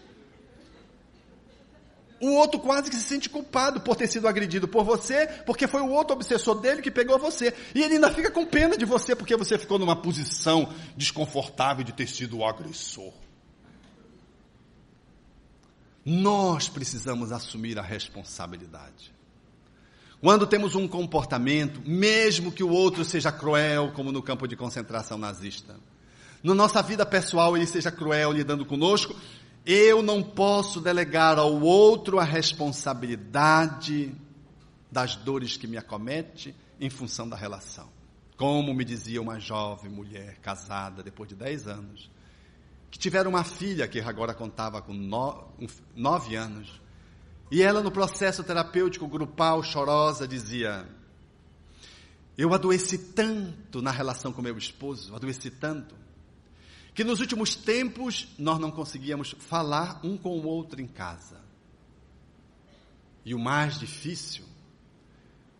[2.21, 5.81] o outro quase que se sente culpado por ter sido agredido por você, porque foi
[5.81, 7.53] o outro obsessor dele que pegou você.
[7.73, 11.93] E ele ainda fica com pena de você porque você ficou numa posição desconfortável de
[11.93, 13.13] ter sido o agressor.
[16.05, 19.13] Nós precisamos assumir a responsabilidade.
[20.21, 25.17] Quando temos um comportamento, mesmo que o outro seja cruel, como no campo de concentração
[25.17, 25.77] nazista,
[26.43, 29.15] na nossa vida pessoal ele seja cruel lidando conosco,
[29.65, 34.15] eu não posso delegar ao outro a responsabilidade
[34.91, 37.89] das dores que me acomete em função da relação.
[38.37, 42.09] Como me dizia uma jovem mulher casada depois de 10 anos,
[42.89, 44.93] que tiveram uma filha que agora contava com
[45.95, 46.81] 9 anos,
[47.51, 50.87] e ela no processo terapêutico grupal, chorosa, dizia:
[52.37, 55.95] Eu adoeci tanto na relação com meu esposo, adoeci tanto,
[56.93, 61.39] que nos últimos tempos nós não conseguíamos falar um com o outro em casa.
[63.23, 64.43] E o mais difícil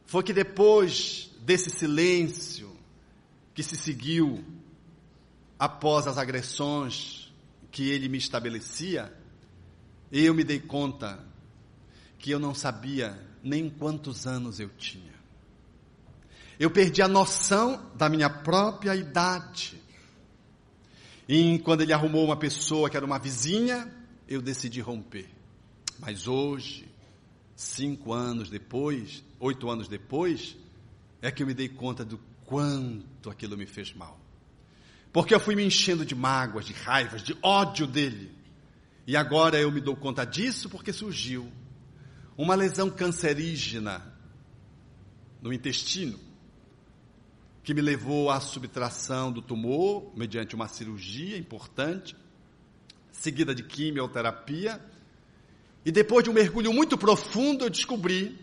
[0.05, 2.75] foi que depois desse silêncio
[3.53, 4.43] que se seguiu
[5.57, 7.32] após as agressões
[7.71, 9.13] que ele me estabelecia,
[10.11, 11.23] eu me dei conta
[12.17, 15.13] que eu não sabia nem quantos anos eu tinha.
[16.59, 19.82] Eu perdi a noção da minha própria idade.
[21.32, 23.88] E quando ele arrumou uma pessoa que era uma vizinha,
[24.27, 25.30] eu decidi romper.
[25.99, 26.91] Mas hoje,
[27.55, 30.57] cinco anos depois, oito anos depois,
[31.21, 34.19] é que eu me dei conta do quanto aquilo me fez mal.
[35.13, 38.32] Porque eu fui me enchendo de mágoas, de raivas, de ódio dele.
[39.05, 41.47] E agora eu me dou conta disso porque surgiu
[42.36, 44.15] uma lesão cancerígena
[45.43, 46.28] no intestino
[47.70, 52.15] que me levou à subtração do tumor, mediante uma cirurgia importante,
[53.11, 54.84] seguida de quimioterapia.
[55.86, 58.36] E depois de um mergulho muito profundo, eu descobri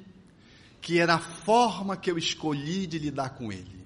[0.81, 3.85] que era a forma que eu escolhi de lidar com ele.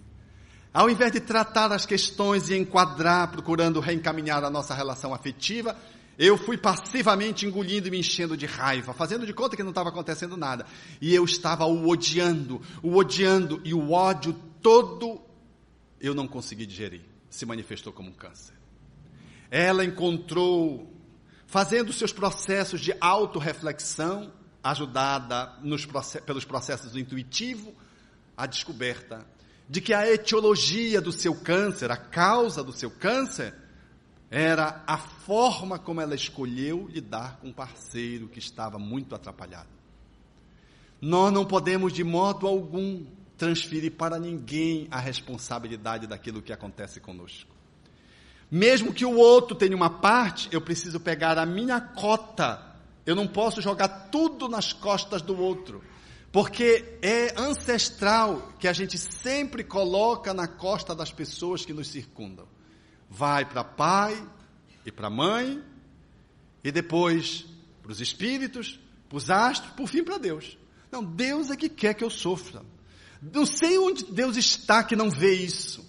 [0.75, 5.75] Ao invés de tratar as questões e enquadrar, procurando reencaminhar a nossa relação afetiva,
[6.19, 9.89] eu fui passivamente engolindo e me enchendo de raiva, fazendo de conta que não estava
[9.89, 10.67] acontecendo nada.
[11.01, 15.30] E eu estava o odiando, o odiando, e o ódio todo
[16.01, 17.03] eu não consegui digerir.
[17.29, 18.55] Se manifestou como um câncer.
[19.51, 20.93] Ela encontrou,
[21.47, 24.33] fazendo seus processos de autorreflexão,
[24.63, 25.87] ajudada nos,
[26.25, 27.75] pelos processos do intuitivo,
[28.37, 29.27] a descoberta
[29.69, 33.55] de que a etiologia do seu câncer, a causa do seu câncer,
[34.29, 39.69] era a forma como ela escolheu lidar com um parceiro que estava muito atrapalhado.
[41.01, 43.05] Nós não podemos de modo algum
[43.41, 47.51] transferir para ninguém a responsabilidade daquilo que acontece conosco.
[48.51, 52.77] Mesmo que o outro tenha uma parte, eu preciso pegar a minha cota.
[53.07, 55.83] Eu não posso jogar tudo nas costas do outro.
[56.31, 62.47] Porque é ancestral que a gente sempre coloca na costa das pessoas que nos circundam.
[63.09, 64.23] Vai para pai
[64.85, 65.65] e para mãe,
[66.63, 67.47] e depois
[67.83, 68.79] para os espíritos,
[69.09, 70.59] para os astros, por fim para Deus.
[70.93, 72.63] Não, Deus é que quer que eu sofra.
[73.23, 75.85] Não sei onde Deus está que não vê isso.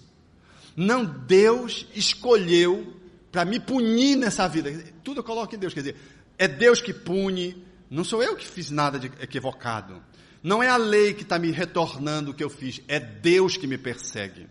[0.76, 2.94] Não, Deus escolheu
[3.30, 4.70] para me punir nessa vida.
[5.02, 5.96] Tudo eu coloco em Deus, quer dizer,
[6.38, 10.02] é Deus que pune, não sou eu que fiz nada de equivocado.
[10.42, 13.66] Não é a lei que está me retornando o que eu fiz, é Deus que
[13.66, 14.48] me persegue.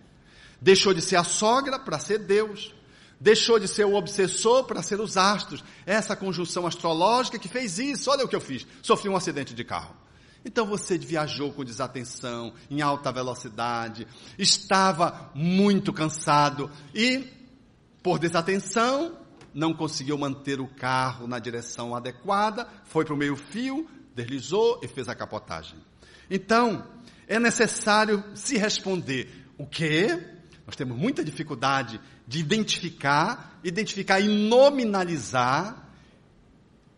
[0.62, 2.74] Deixou de ser a sogra para ser Deus.
[3.20, 5.64] Deixou de ser o obsessor para ser os astros.
[5.86, 8.10] Essa conjunção astrológica que fez isso.
[8.10, 8.66] Olha o que eu fiz.
[8.82, 9.96] Sofri um acidente de carro.
[10.44, 17.28] Então você viajou com desatenção, em alta velocidade, estava muito cansado e,
[18.02, 19.18] por desatenção,
[19.54, 25.08] não conseguiu manter o carro na direção adequada, foi para o meio-fio, deslizou e fez
[25.08, 25.78] a capotagem.
[26.30, 26.88] Então,
[27.28, 30.08] é necessário se responder o que?
[30.66, 35.90] Nós temos muita dificuldade de identificar, identificar e nominalizar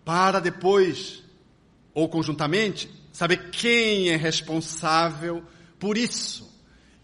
[0.06, 1.24] para depois,
[1.94, 5.43] ou conjuntamente, saber quem é responsável
[5.80, 6.51] por isso.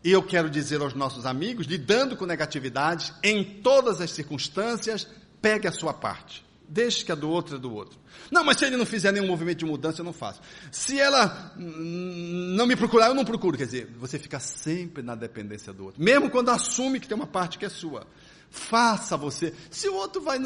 [0.03, 5.07] E eu quero dizer aos nossos amigos, lidando com negatividade, em todas as circunstâncias,
[5.41, 6.43] pegue a sua parte.
[6.67, 7.99] Deixe que a do outro é do outro.
[8.31, 10.39] Não, mas se ele não fizer nenhum movimento de mudança, eu não faço.
[10.71, 13.57] Se ela não me procurar, eu não procuro.
[13.57, 16.01] Quer dizer, você fica sempre na dependência do outro.
[16.01, 18.05] Mesmo quando assume que tem uma parte que é sua.
[18.51, 19.53] Faça você.
[19.71, 20.39] Se o outro vai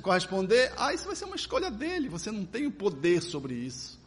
[0.00, 2.08] corresponder, ah, isso vai ser uma escolha dele.
[2.08, 3.98] Você não tem o poder sobre isso.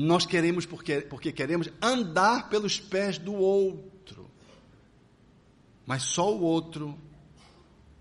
[0.00, 4.30] Nós queremos porque, porque queremos andar pelos pés do outro.
[5.86, 6.98] Mas só o outro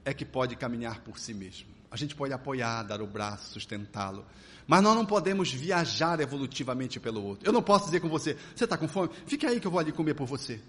[0.05, 1.67] é que pode caminhar por si mesmo.
[1.91, 4.25] A gente pode apoiar, dar o braço, sustentá-lo.
[4.67, 7.47] Mas nós não podemos viajar evolutivamente pelo outro.
[7.47, 9.09] Eu não posso dizer com você, você está com fome?
[9.25, 10.61] Fique aí que eu vou ali comer por você.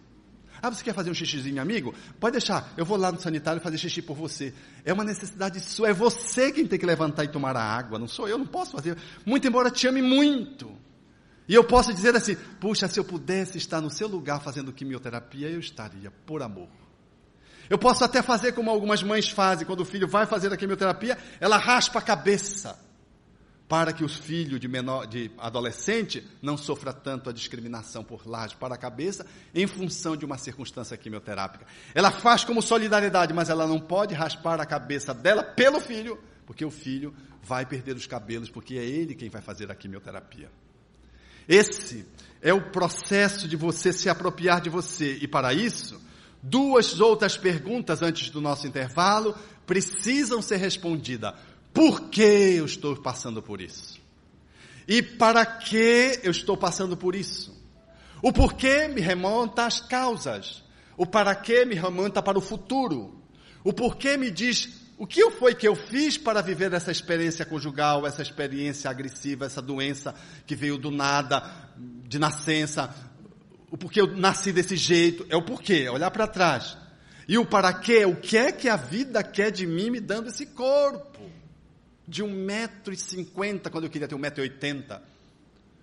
[0.62, 1.94] Ah, você quer fazer um xixizinho, amigo?
[2.18, 4.52] Pode deixar, eu vou lá no sanitário fazer xixi por você.
[4.84, 8.08] É uma necessidade sua, é você quem tem que levantar e tomar a água, não
[8.08, 8.96] sou eu, não posso fazer.
[9.24, 10.70] Muito embora te ame muito.
[11.50, 15.48] E eu posso dizer assim, puxa, se eu pudesse estar no seu lugar fazendo quimioterapia,
[15.50, 16.68] eu estaria, por amor.
[17.68, 21.18] Eu posso até fazer como algumas mães fazem, quando o filho vai fazer a quimioterapia,
[21.40, 22.78] ela raspa a cabeça,
[23.68, 28.54] para que os filhos de menor, de adolescente, não sofra tanto a discriminação por laje
[28.54, 31.66] para a cabeça, em função de uma circunstância quimioterápica.
[31.92, 36.64] Ela faz como solidariedade, mas ela não pode raspar a cabeça dela pelo filho, porque
[36.64, 40.48] o filho vai perder os cabelos, porque é ele quem vai fazer a quimioterapia.
[41.48, 42.06] Esse
[42.40, 46.00] é o processo de você se apropriar de você, e para isso,
[46.42, 49.36] Duas outras perguntas antes do nosso intervalo
[49.66, 51.34] precisam ser respondidas.
[51.72, 54.00] Por que eu estou passando por isso?
[54.88, 57.54] E para que eu estou passando por isso?
[58.22, 60.64] O porquê me remonta às causas.
[60.96, 63.22] O para que me remonta para o futuro.
[63.62, 68.06] O porquê me diz o que foi que eu fiz para viver essa experiência conjugal,
[68.06, 70.14] essa experiência agressiva, essa doença
[70.46, 71.42] que veio do nada,
[72.06, 72.94] de nascença,
[73.70, 76.76] o porquê eu nasci desse jeito, é o porquê, é olhar para trás.
[77.26, 80.28] E o para quê, o que é que a vida quer de mim me dando
[80.28, 81.30] esse corpo?
[82.06, 85.02] De um metro e cinquenta, quando eu queria ter um metro e oitenta.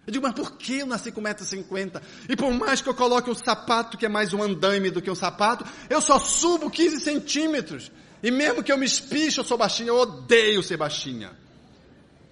[0.06, 2.04] Eu digo, mas por que eu nasci com 1,50m?
[2.30, 5.10] E por mais que eu coloque um sapato que é mais um andaime do que
[5.10, 7.92] um sapato, eu só subo 15 centímetros.
[8.22, 11.32] E mesmo que eu me espiche, eu sou baixinha, eu odeio ser baixinha.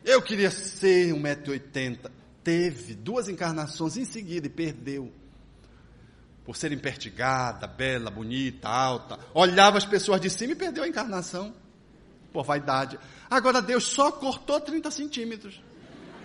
[0.03, 2.11] Eu queria ser 1,80m.
[2.43, 5.11] Teve duas encarnações em seguida e perdeu
[6.45, 11.51] por ser impertigada, bela, bonita, alta, olhava as pessoas de cima e perdeu a encarnação
[12.31, 12.99] por vaidade.
[13.27, 15.59] Agora Deus só cortou 30 centímetros.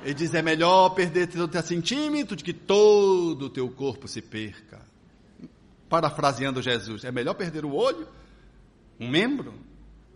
[0.04, 4.80] Ele diz: é melhor perder 30 centímetros do que todo o teu corpo se perca.
[5.88, 8.06] Parafraseando Jesus, é melhor perder o olho,
[9.00, 9.54] um membro,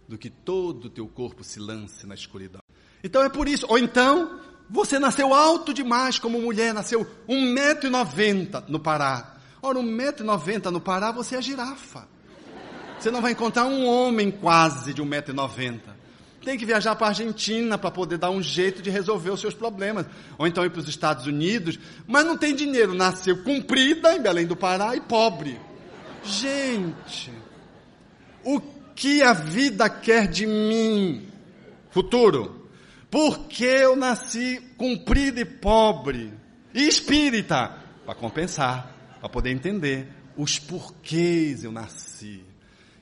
[0.06, 2.60] do que todo o teu corpo se lance na escuridão.
[3.02, 3.66] Então é por isso.
[3.68, 9.36] Ou então, você nasceu alto demais como mulher, nasceu 1,90m no Pará.
[9.62, 12.06] Ora, 1,90m no Pará, você é girafa.
[12.98, 15.80] Você não vai encontrar um homem quase de 1,90m.
[16.44, 19.54] Tem que viajar para a Argentina para poder dar um jeito de resolver os seus
[19.54, 20.06] problemas.
[20.36, 21.78] Ou então ir para os Estados Unidos.
[22.06, 22.94] Mas não tem dinheiro.
[22.94, 25.58] Nasceu comprida em Belém do Pará e pobre.
[26.22, 27.32] Gente,
[28.44, 28.60] o
[28.94, 31.28] que a vida quer de mim?
[31.90, 32.68] Futuro.
[33.10, 36.32] Por que eu nasci comprido e pobre?
[36.74, 37.78] E espírita?
[38.04, 42.42] Para compensar, para poder entender os porquês eu nasci.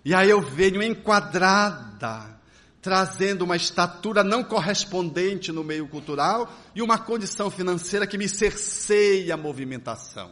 [0.05, 2.39] E aí eu venho enquadrada,
[2.81, 9.35] trazendo uma estatura não correspondente no meio cultural e uma condição financeira que me cerceia
[9.35, 10.31] a movimentação.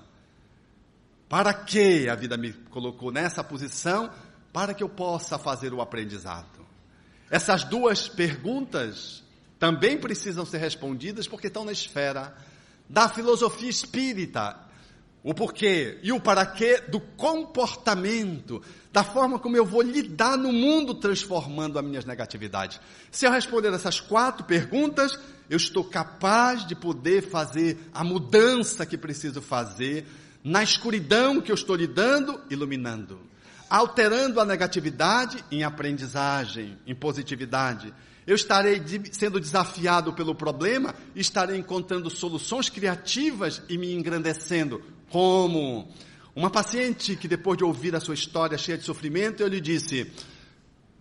[1.29, 4.11] Para que a vida me colocou nessa posição?
[4.53, 6.67] Para que eu possa fazer o aprendizado.
[7.31, 9.23] Essas duas perguntas
[9.59, 12.35] também precisam ser respondidas porque estão na esfera
[12.89, 14.59] da filosofia espírita.
[15.23, 20.51] O porquê e o para quê do comportamento, da forma como eu vou lidar no
[20.51, 22.81] mundo transformando as minhas negatividades.
[23.11, 28.97] Se eu responder essas quatro perguntas, eu estou capaz de poder fazer a mudança que
[28.97, 30.07] preciso fazer
[30.43, 33.21] na escuridão que eu estou lidando, iluminando,
[33.71, 37.95] alterando a negatividade em aprendizagem, em positividade.
[38.27, 44.83] Eu estarei sendo desafiado pelo problema, estarei encontrando soluções criativas e me engrandecendo.
[45.09, 45.89] Como
[46.35, 50.13] uma paciente que depois de ouvir a sua história cheia de sofrimento, eu lhe disse: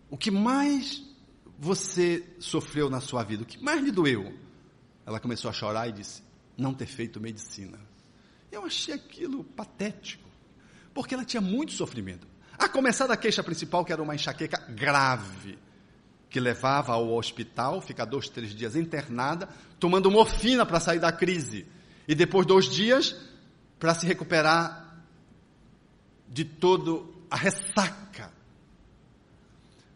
[0.10, 1.04] "O que mais
[1.58, 3.44] você sofreu na sua vida?
[3.44, 4.32] O que mais lhe doeu?"
[5.06, 6.22] Ela começou a chorar e disse:
[6.56, 7.80] "Não ter feito medicina."
[8.52, 10.28] Eu achei aquilo patético,
[10.94, 12.28] porque ela tinha muito sofrimento.
[12.72, 15.58] Começar da queixa principal, que era uma enxaqueca grave,
[16.30, 19.50] que levava ao hospital, ficar dois, três dias internada,
[19.80, 21.66] tomando morfina para sair da crise.
[22.08, 23.16] E depois dois dias,
[23.80, 25.04] para se recuperar
[26.28, 28.32] de todo a ressaca.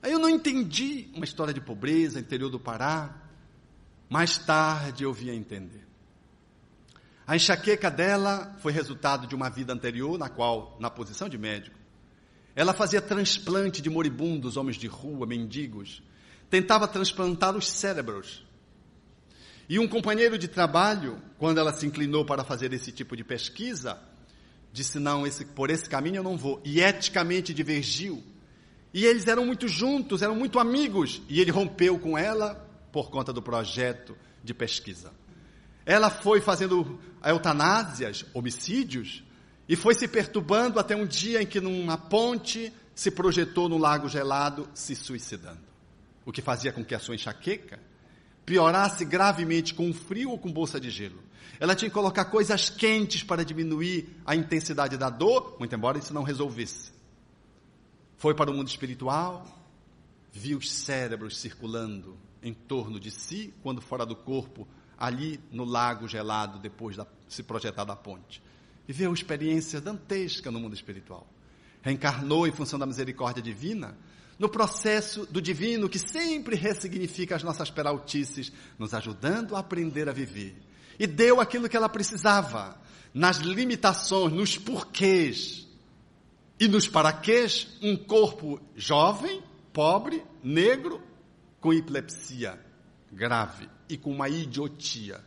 [0.01, 3.15] Aí eu não entendi uma história de pobreza, interior do Pará.
[4.09, 5.87] Mais tarde eu vim a entender.
[7.25, 11.77] A enxaqueca dela foi resultado de uma vida anterior, na qual, na posição de médico,
[12.55, 16.03] ela fazia transplante de moribundos, homens de rua, mendigos,
[16.49, 18.45] tentava transplantar os cérebros.
[19.67, 23.99] E um companheiro de trabalho, quando ela se inclinou para fazer esse tipo de pesquisa,
[24.71, 26.61] disse: Não, esse, por esse caminho eu não vou.
[26.63, 28.23] E eticamente divergiu.
[28.93, 31.21] E eles eram muito juntos, eram muito amigos.
[31.27, 35.11] E ele rompeu com ela por conta do projeto de pesquisa.
[35.85, 39.23] Ela foi fazendo eutanásias, homicídios,
[39.67, 44.07] e foi se perturbando até um dia em que numa ponte se projetou no lago
[44.09, 45.61] gelado, se suicidando.
[46.25, 47.79] O que fazia com que a sua enxaqueca
[48.45, 51.23] piorasse gravemente com frio ou com bolsa de gelo.
[51.59, 56.13] Ela tinha que colocar coisas quentes para diminuir a intensidade da dor, muito embora isso
[56.13, 56.91] não resolvesse.
[58.17, 59.45] Foi para o mundo espiritual,
[60.31, 66.07] viu os cérebros circulando em torno de si, quando fora do corpo, ali no lago
[66.07, 68.41] gelado, depois de se projetar da ponte.
[68.87, 71.27] Viveu experiência dantesca no mundo espiritual.
[71.81, 73.97] Reencarnou em função da misericórdia divina,
[74.37, 80.13] no processo do divino que sempre ressignifica as nossas peraltices, nos ajudando a aprender a
[80.13, 80.55] viver.
[80.99, 82.79] E deu aquilo que ela precisava,
[83.13, 85.67] nas limitações, nos porquês
[86.59, 91.01] e nos paraquês, um corpo jovem, pobre, negro,
[91.59, 92.59] com epilepsia
[93.13, 95.21] grave e com uma idiotia.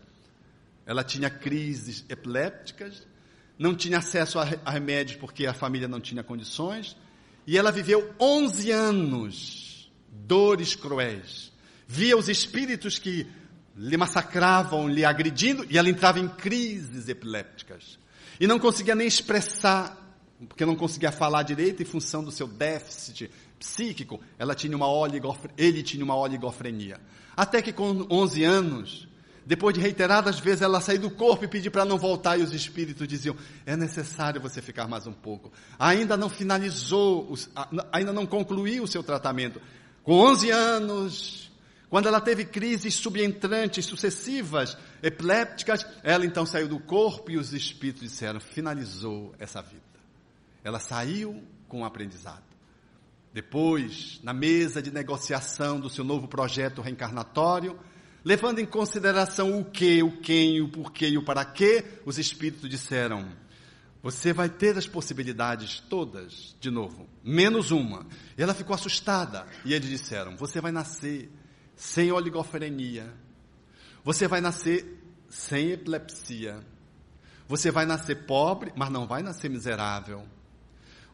[0.84, 3.06] Ela tinha crises epilépticas,
[3.58, 6.96] não tinha acesso a remédios porque a família não tinha condições,
[7.46, 11.52] e ela viveu 11 anos, dores cruéis.
[11.86, 13.26] Via os espíritos que
[13.76, 17.98] lhe massacravam, lhe agredindo, e ela entrava em crises epilépticas.
[18.40, 19.96] E não conseguia nem expressar,
[20.48, 24.86] porque não conseguia falar direito em função do seu déficit psíquico, ela tinha uma
[25.56, 27.00] ele tinha uma oligofrenia.
[27.36, 29.08] Até que com 11 anos,
[29.46, 32.52] depois de reiteradas vezes ela sair do corpo e pedir para não voltar, e os
[32.52, 35.52] espíritos diziam: é necessário você ficar mais um pouco.
[35.78, 37.32] Ainda não finalizou,
[37.92, 39.62] ainda não concluiu o seu tratamento.
[40.02, 41.52] Com 11 anos,
[41.88, 48.02] quando ela teve crises subentrantes sucessivas, epilépticas, ela então saiu do corpo e os espíritos
[48.02, 49.80] disseram: finalizou essa vida.
[50.64, 52.42] Ela saiu com o aprendizado.
[53.32, 57.78] Depois, na mesa de negociação do seu novo projeto reencarnatório,
[58.26, 62.68] levando em consideração o que, o quem, o porquê e o para quê, os espíritos
[62.68, 63.24] disseram:
[64.02, 68.04] Você vai ter as possibilidades todas de novo, menos uma.
[68.36, 69.46] E ela ficou assustada.
[69.64, 71.30] E eles disseram: Você vai nascer
[71.76, 73.14] sem oligofrenia.
[74.02, 76.66] Você vai nascer sem epilepsia.
[77.46, 80.26] Você vai nascer pobre, mas não vai nascer miserável.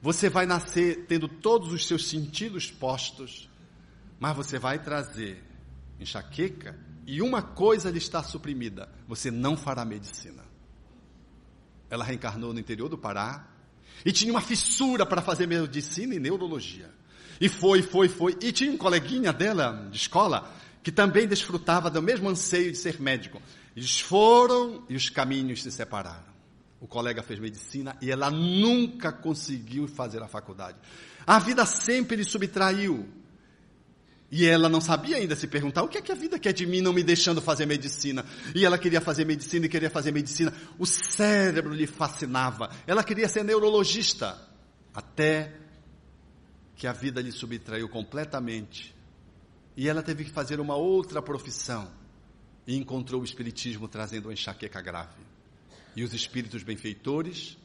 [0.01, 3.51] Você vai nascer tendo todos os seus sentidos postos,
[4.19, 5.45] mas você vai trazer
[6.01, 6.75] enxaqueca
[7.07, 10.45] e uma coisa lhe está suprimida: você não fará medicina.
[11.91, 13.49] Ela reencarnou no interior do Pará
[14.05, 16.91] e tinha uma fissura para fazer medicina e neurologia.
[17.41, 18.37] E foi, foi, foi.
[18.41, 20.51] E tinha um coleguinha dela, de escola,
[20.83, 23.43] que também desfrutava do mesmo anseio de ser médico.
[23.77, 26.33] Eles foram e os caminhos se separaram.
[26.81, 30.79] O colega fez medicina e ela nunca conseguiu fazer a faculdade.
[31.27, 33.09] A vida sempre lhe subtraiu.
[34.35, 36.65] E ela não sabia ainda se perguntar o que é que a vida quer de
[36.65, 38.25] mim não me deixando fazer medicina.
[38.55, 40.51] E ela queria fazer medicina e queria fazer medicina.
[40.79, 42.71] O cérebro lhe fascinava.
[42.87, 44.39] Ela queria ser neurologista.
[44.95, 45.53] Até
[46.75, 48.97] que a vida lhe subtraiu completamente.
[49.77, 51.91] E ela teve que fazer uma outra profissão.
[52.67, 55.21] E encontrou o Espiritismo trazendo uma enxaqueca grave.
[55.95, 57.59] E os espíritos benfeitores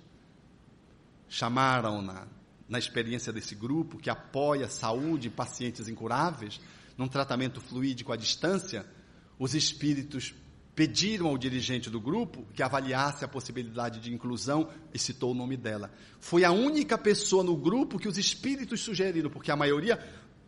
[1.29, 2.27] chamaram-na,
[2.67, 6.59] na experiência desse grupo, que apoia saúde em pacientes incuráveis,
[6.97, 8.85] num tratamento fluídico à distância,
[9.39, 10.33] os espíritos
[10.75, 15.57] pediram ao dirigente do grupo que avaliasse a possibilidade de inclusão e citou o nome
[15.57, 15.91] dela.
[16.19, 19.99] Foi a única pessoa no grupo que os espíritos sugeriram, porque a maioria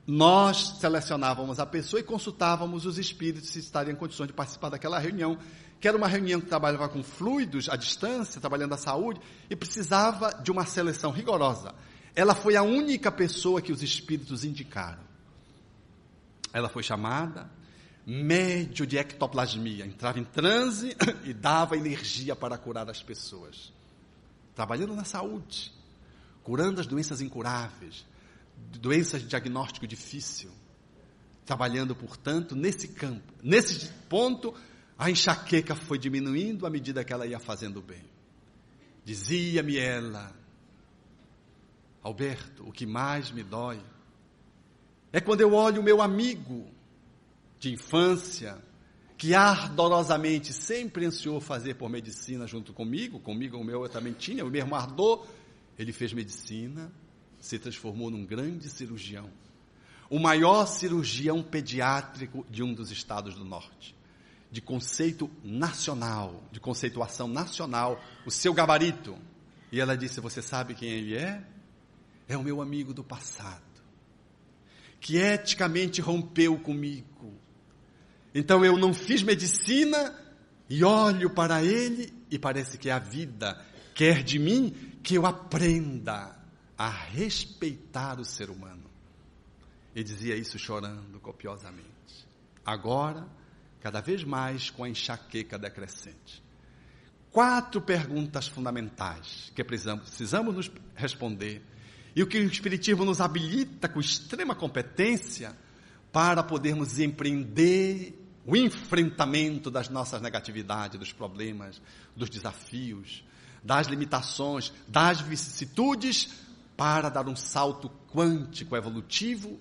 [0.06, 5.00] nós selecionávamos a pessoa e consultávamos os espíritos se estariam em condições de participar daquela
[5.00, 5.38] reunião,
[5.80, 9.20] que era uma reunião que trabalhava com fluidos à distância, trabalhando a saúde,
[9.50, 11.74] e precisava de uma seleção rigorosa.
[12.16, 15.04] Ela foi a única pessoa que os espíritos indicaram.
[16.52, 17.50] Ela foi chamada,
[18.06, 23.72] médio de ectoplasmia, entrava em transe e dava energia para curar as pessoas.
[24.56, 25.72] Trabalhando na saúde,
[26.44, 28.06] curando as doenças incuráveis,
[28.80, 30.52] doenças de diagnóstico difícil.
[31.46, 33.34] Trabalhando, portanto, nesse campo.
[33.42, 34.54] Nesse ponto,
[34.98, 38.04] a enxaqueca foi diminuindo à medida que ela ia fazendo bem.
[39.04, 40.36] Dizia-me ela,
[42.04, 43.80] Alberto, o que mais me dói
[45.12, 46.68] é quando eu olho o meu amigo
[47.60, 48.58] de infância,
[49.18, 54.46] que ardorosamente sempre ansiou fazer por medicina junto comigo, comigo o meu eu também tinha,
[54.46, 55.28] o mesmo ardor,
[55.78, 56.92] ele fez medicina,
[57.40, 59.30] se transformou num grande cirurgião,
[60.10, 63.96] o maior cirurgião pediátrico de um dos estados do norte,
[64.52, 69.18] de conceito nacional, de conceituação nacional, o seu gabarito.
[69.72, 71.46] E ela disse: Você sabe quem ele é?
[72.30, 73.62] É o meu amigo do passado,
[75.02, 77.34] que eticamente rompeu comigo,
[78.34, 80.16] então eu não fiz medicina
[80.70, 83.60] e olho para ele e parece que a vida
[83.96, 86.38] quer de mim que eu aprenda
[86.78, 88.90] a respeitar o ser humano.
[89.96, 91.90] E dizia isso chorando copiosamente.
[92.64, 93.28] Agora,
[93.82, 96.44] cada vez mais com a enxaqueca decrescente.
[97.32, 101.64] Quatro perguntas fundamentais que precisamos, precisamos nos responder
[102.16, 105.56] e o que o Espiritismo nos habilita com extrema competência
[106.12, 108.16] para podermos empreender
[108.46, 111.82] o enfrentamento das nossas negatividades, dos problemas,
[112.16, 113.24] dos desafios,
[113.64, 116.34] das limitações, das vicissitudes,
[116.76, 119.60] para dar um salto quântico evolutivo,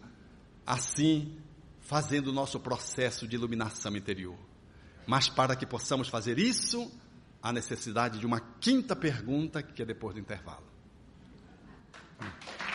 [0.64, 1.36] assim
[1.80, 4.38] fazendo o nosso processo de iluminação interior.
[5.06, 6.90] Mas para que possamos fazer isso,
[7.42, 10.67] há necessidade de uma quinta pergunta, que é depois do intervalo.
[12.20, 12.67] Thank you.